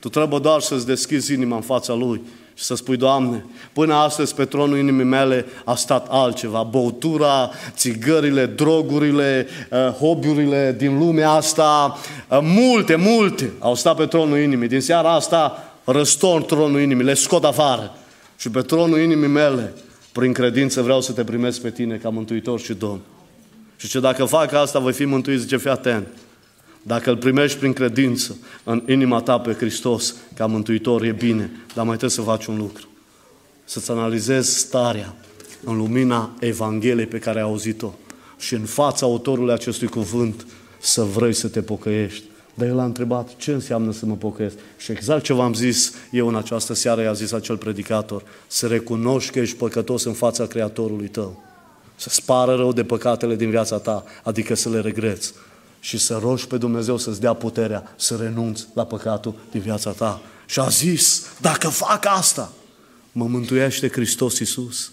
Tu 0.01 0.09
trebuie 0.09 0.39
doar 0.39 0.61
să-ți 0.61 0.85
deschizi 0.85 1.33
inima 1.33 1.55
în 1.55 1.61
fața 1.61 1.93
Lui 1.93 2.21
și 2.53 2.63
să 2.63 2.75
spui, 2.75 2.97
Doamne, 2.97 3.45
până 3.73 3.93
astăzi 3.93 4.35
pe 4.35 4.45
tronul 4.45 4.77
inimii 4.77 5.05
mele 5.05 5.45
a 5.65 5.75
stat 5.75 6.07
altceva. 6.09 6.63
Băutura, 6.63 7.51
țigările, 7.75 8.45
drogurile, 8.45 9.47
uh, 9.71 9.77
hobby-urile 9.77 10.75
din 10.77 10.97
lumea 10.97 11.29
asta, 11.29 11.97
uh, 12.29 12.39
multe, 12.41 12.95
multe 12.95 13.51
au 13.59 13.75
stat 13.75 13.95
pe 13.95 14.05
tronul 14.05 14.37
inimii. 14.37 14.67
Din 14.67 14.81
seara 14.81 15.13
asta 15.13 15.73
răstorn 15.85 16.45
tronul 16.45 16.81
inimii, 16.81 17.05
le 17.05 17.13
scot 17.13 17.43
afară. 17.43 17.95
Și 18.37 18.49
pe 18.49 18.61
tronul 18.61 18.99
inimii 18.99 19.27
mele, 19.27 19.73
prin 20.11 20.33
credință, 20.33 20.81
vreau 20.81 21.01
să 21.01 21.11
te 21.11 21.23
primesc 21.23 21.61
pe 21.61 21.69
tine 21.69 21.95
ca 21.95 22.09
mântuitor 22.09 22.59
și 22.59 22.73
Domn. 22.73 22.99
Și 23.77 23.87
ce 23.87 23.99
dacă 23.99 24.25
fac 24.25 24.53
asta, 24.53 24.79
voi 24.79 24.93
fi 24.93 25.05
mântuit, 25.05 25.39
zice, 25.39 25.57
fii 25.57 25.69
atent. 25.69 26.07
Dacă 26.83 27.09
îl 27.09 27.17
primești 27.17 27.57
prin 27.57 27.73
credință 27.73 28.37
în 28.63 28.83
inima 28.87 29.21
ta 29.21 29.39
pe 29.39 29.53
Hristos 29.53 30.15
ca 30.35 30.45
mântuitor, 30.45 31.03
e 31.03 31.11
bine, 31.11 31.51
dar 31.73 31.85
mai 31.85 31.97
trebuie 31.97 32.09
să 32.09 32.21
faci 32.21 32.45
un 32.45 32.57
lucru. 32.57 32.87
Să-ți 33.63 33.91
analizezi 33.91 34.57
starea 34.57 35.15
în 35.63 35.77
lumina 35.77 36.35
Evangheliei 36.39 37.05
pe 37.05 37.19
care 37.19 37.39
ai 37.39 37.45
auzit-o 37.45 37.93
și 38.37 38.53
în 38.53 38.65
fața 38.65 39.05
autorului 39.05 39.53
acestui 39.53 39.87
cuvânt 39.87 40.45
să 40.79 41.01
vrei 41.01 41.33
să 41.33 41.47
te 41.47 41.61
pocăiești. 41.61 42.23
Dar 42.53 42.67
el 42.67 42.79
a 42.79 42.83
întrebat 42.83 43.35
ce 43.35 43.51
înseamnă 43.51 43.91
să 43.91 44.05
mă 44.05 44.15
pocăiesc. 44.15 44.55
Și 44.77 44.91
exact 44.91 45.23
ce 45.23 45.33
v-am 45.33 45.53
zis 45.53 45.93
eu 46.11 46.27
în 46.27 46.35
această 46.35 46.73
seară, 46.73 47.01
i-a 47.01 47.13
zis 47.13 47.31
acel 47.31 47.57
predicator, 47.57 48.23
să 48.47 48.67
recunoști 48.67 49.31
că 49.31 49.39
ești 49.39 49.55
păcătos 49.55 50.03
în 50.03 50.13
fața 50.13 50.45
Creatorului 50.45 51.07
tău. 51.07 51.43
Să 51.95 52.09
spară 52.09 52.55
rău 52.55 52.73
de 52.73 52.83
păcatele 52.83 53.35
din 53.35 53.49
viața 53.49 53.77
ta, 53.77 54.03
adică 54.23 54.55
să 54.55 54.69
le 54.69 54.79
regreți. 54.79 55.33
Și 55.83 55.97
să 55.97 56.17
rogi 56.17 56.47
pe 56.47 56.57
Dumnezeu 56.57 56.97
să-ți 56.97 57.19
dea 57.19 57.33
puterea 57.33 57.93
să 57.97 58.15
renunți 58.15 58.67
la 58.73 58.85
păcatul 58.85 59.35
din 59.51 59.61
viața 59.61 59.91
ta. 59.91 60.21
Și 60.45 60.59
a 60.59 60.67
zis, 60.67 61.25
dacă 61.39 61.69
fac 61.69 62.05
asta, 62.05 62.53
mă 63.11 63.25
mântuiește 63.27 63.89
Hristos 63.89 64.39
Iisus. 64.39 64.91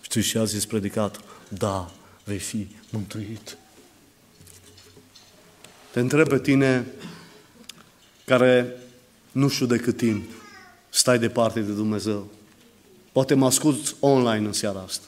Știți 0.00 0.28
ce 0.28 0.38
a 0.38 0.44
zis 0.44 0.66
predicatul? 0.66 1.22
Da, 1.48 1.90
vei 2.24 2.38
fi 2.38 2.68
mântuit. 2.90 3.56
Te 5.90 6.00
întreb 6.00 6.28
pe 6.28 6.38
tine 6.38 6.86
care 8.24 8.76
nu 9.32 9.48
știu 9.48 9.66
de 9.66 9.76
cât 9.76 9.96
timp 9.96 10.30
stai 10.88 11.18
departe 11.18 11.60
de 11.60 11.72
Dumnezeu. 11.72 12.30
Poate 13.12 13.34
mă 13.34 13.46
asculți 13.46 13.94
online 14.00 14.46
în 14.46 14.52
seara 14.52 14.80
asta. 14.80 15.04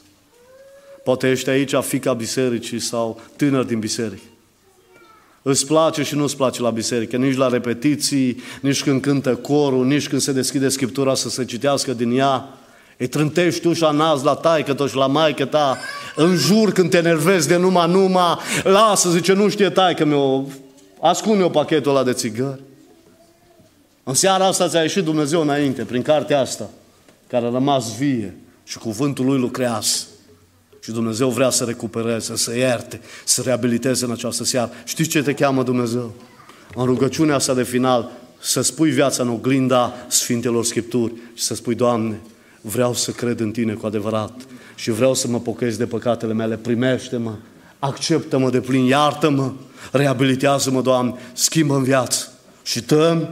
Poate 1.03 1.29
ești 1.29 1.49
aici 1.49 1.75
fica 1.75 2.13
bisericii 2.13 2.79
sau 2.79 3.21
tânăr 3.35 3.63
din 3.63 3.79
biserică. 3.79 4.23
Îți 5.41 5.65
place 5.65 6.03
și 6.03 6.15
nu-ți 6.15 6.35
place 6.35 6.61
la 6.61 6.69
biserică, 6.69 7.17
nici 7.17 7.35
la 7.35 7.47
repetiții, 7.47 8.41
nici 8.61 8.83
când 8.83 9.01
cântă 9.01 9.35
corul, 9.35 9.85
nici 9.85 10.07
când 10.07 10.21
se 10.21 10.31
deschide 10.31 10.69
Scriptura 10.69 11.15
să 11.15 11.29
se 11.29 11.45
citească 11.45 11.93
din 11.93 12.17
ea. 12.17 12.47
Îi 12.97 13.07
trântești 13.07 13.67
ușa 13.67 13.91
nas 13.91 14.23
la 14.23 14.35
taică 14.35 14.73
ta 14.73 14.87
și 14.87 14.95
la 14.95 15.07
maică 15.07 15.45
ta, 15.45 15.77
în 16.15 16.35
jur 16.35 16.71
când 16.71 16.89
te 16.89 16.97
enervezi 16.97 17.47
de 17.47 17.55
numai 17.55 17.91
numai, 17.91 18.37
lasă, 18.63 19.09
zice, 19.09 19.33
nu 19.33 19.49
știe 19.49 19.69
taică 19.69 20.05
meu, 20.05 20.51
ascunde-o 21.01 21.49
pachetul 21.49 21.91
ăla 21.91 22.03
de 22.03 22.13
țigări. 22.13 22.59
În 24.03 24.13
seara 24.13 24.45
asta 24.45 24.67
ți-a 24.67 24.81
ieșit 24.81 25.03
Dumnezeu 25.03 25.41
înainte, 25.41 25.83
prin 25.83 26.01
cartea 26.01 26.39
asta, 26.39 26.69
care 27.27 27.45
a 27.45 27.49
rămas 27.49 27.97
vie 27.97 28.37
și 28.63 28.77
cuvântul 28.77 29.25
lui 29.25 29.39
lucrează. 29.39 30.05
Și 30.83 30.91
Dumnezeu 30.91 31.29
vrea 31.29 31.49
să 31.49 31.63
recupereze, 31.63 32.35
să 32.35 32.55
ierte, 32.55 33.01
să 33.23 33.41
reabiliteze 33.41 34.05
în 34.05 34.11
această 34.11 34.43
seară. 34.43 34.71
Știți 34.83 35.09
ce 35.09 35.21
te 35.21 35.33
cheamă 35.33 35.63
Dumnezeu? 35.63 36.13
În 36.75 36.85
rugăciunea 36.85 37.35
asta 37.35 37.53
de 37.53 37.63
final, 37.63 38.11
să 38.39 38.61
spui 38.61 38.89
viața 38.89 39.23
în 39.23 39.29
oglinda 39.29 39.93
Sfintelor 40.07 40.65
Scripturi 40.65 41.13
și 41.33 41.43
să 41.43 41.55
spui, 41.55 41.75
Doamne, 41.75 42.21
vreau 42.61 42.93
să 42.93 43.11
cred 43.11 43.39
în 43.39 43.51
Tine 43.51 43.73
cu 43.73 43.85
adevărat 43.85 44.33
și 44.75 44.91
vreau 44.91 45.13
să 45.13 45.27
mă 45.27 45.39
pocăiesc 45.39 45.77
de 45.77 45.85
păcatele 45.85 46.33
mele, 46.33 46.57
primește-mă, 46.57 47.35
acceptă-mă 47.79 48.49
de 48.49 48.59
plin, 48.59 48.85
iartă-mă, 48.85 49.51
reabilitează-mă, 49.91 50.81
Doamne, 50.81 51.13
schimbă 51.33 51.75
în 51.75 51.83
viață 51.83 52.27
și 52.63 52.83
tăm 52.83 53.29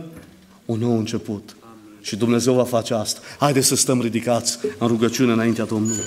un 0.66 0.80
nou 0.80 0.98
început. 0.98 1.56
Și 2.02 2.16
Dumnezeu 2.16 2.54
va 2.54 2.64
face 2.64 2.94
asta. 2.94 3.20
Haideți 3.40 3.68
să 3.68 3.76
stăm 3.76 4.02
ridicați 4.02 4.60
în 4.78 4.88
rugăciune 4.88 5.32
înaintea 5.32 5.66
Domnului. 5.66 6.06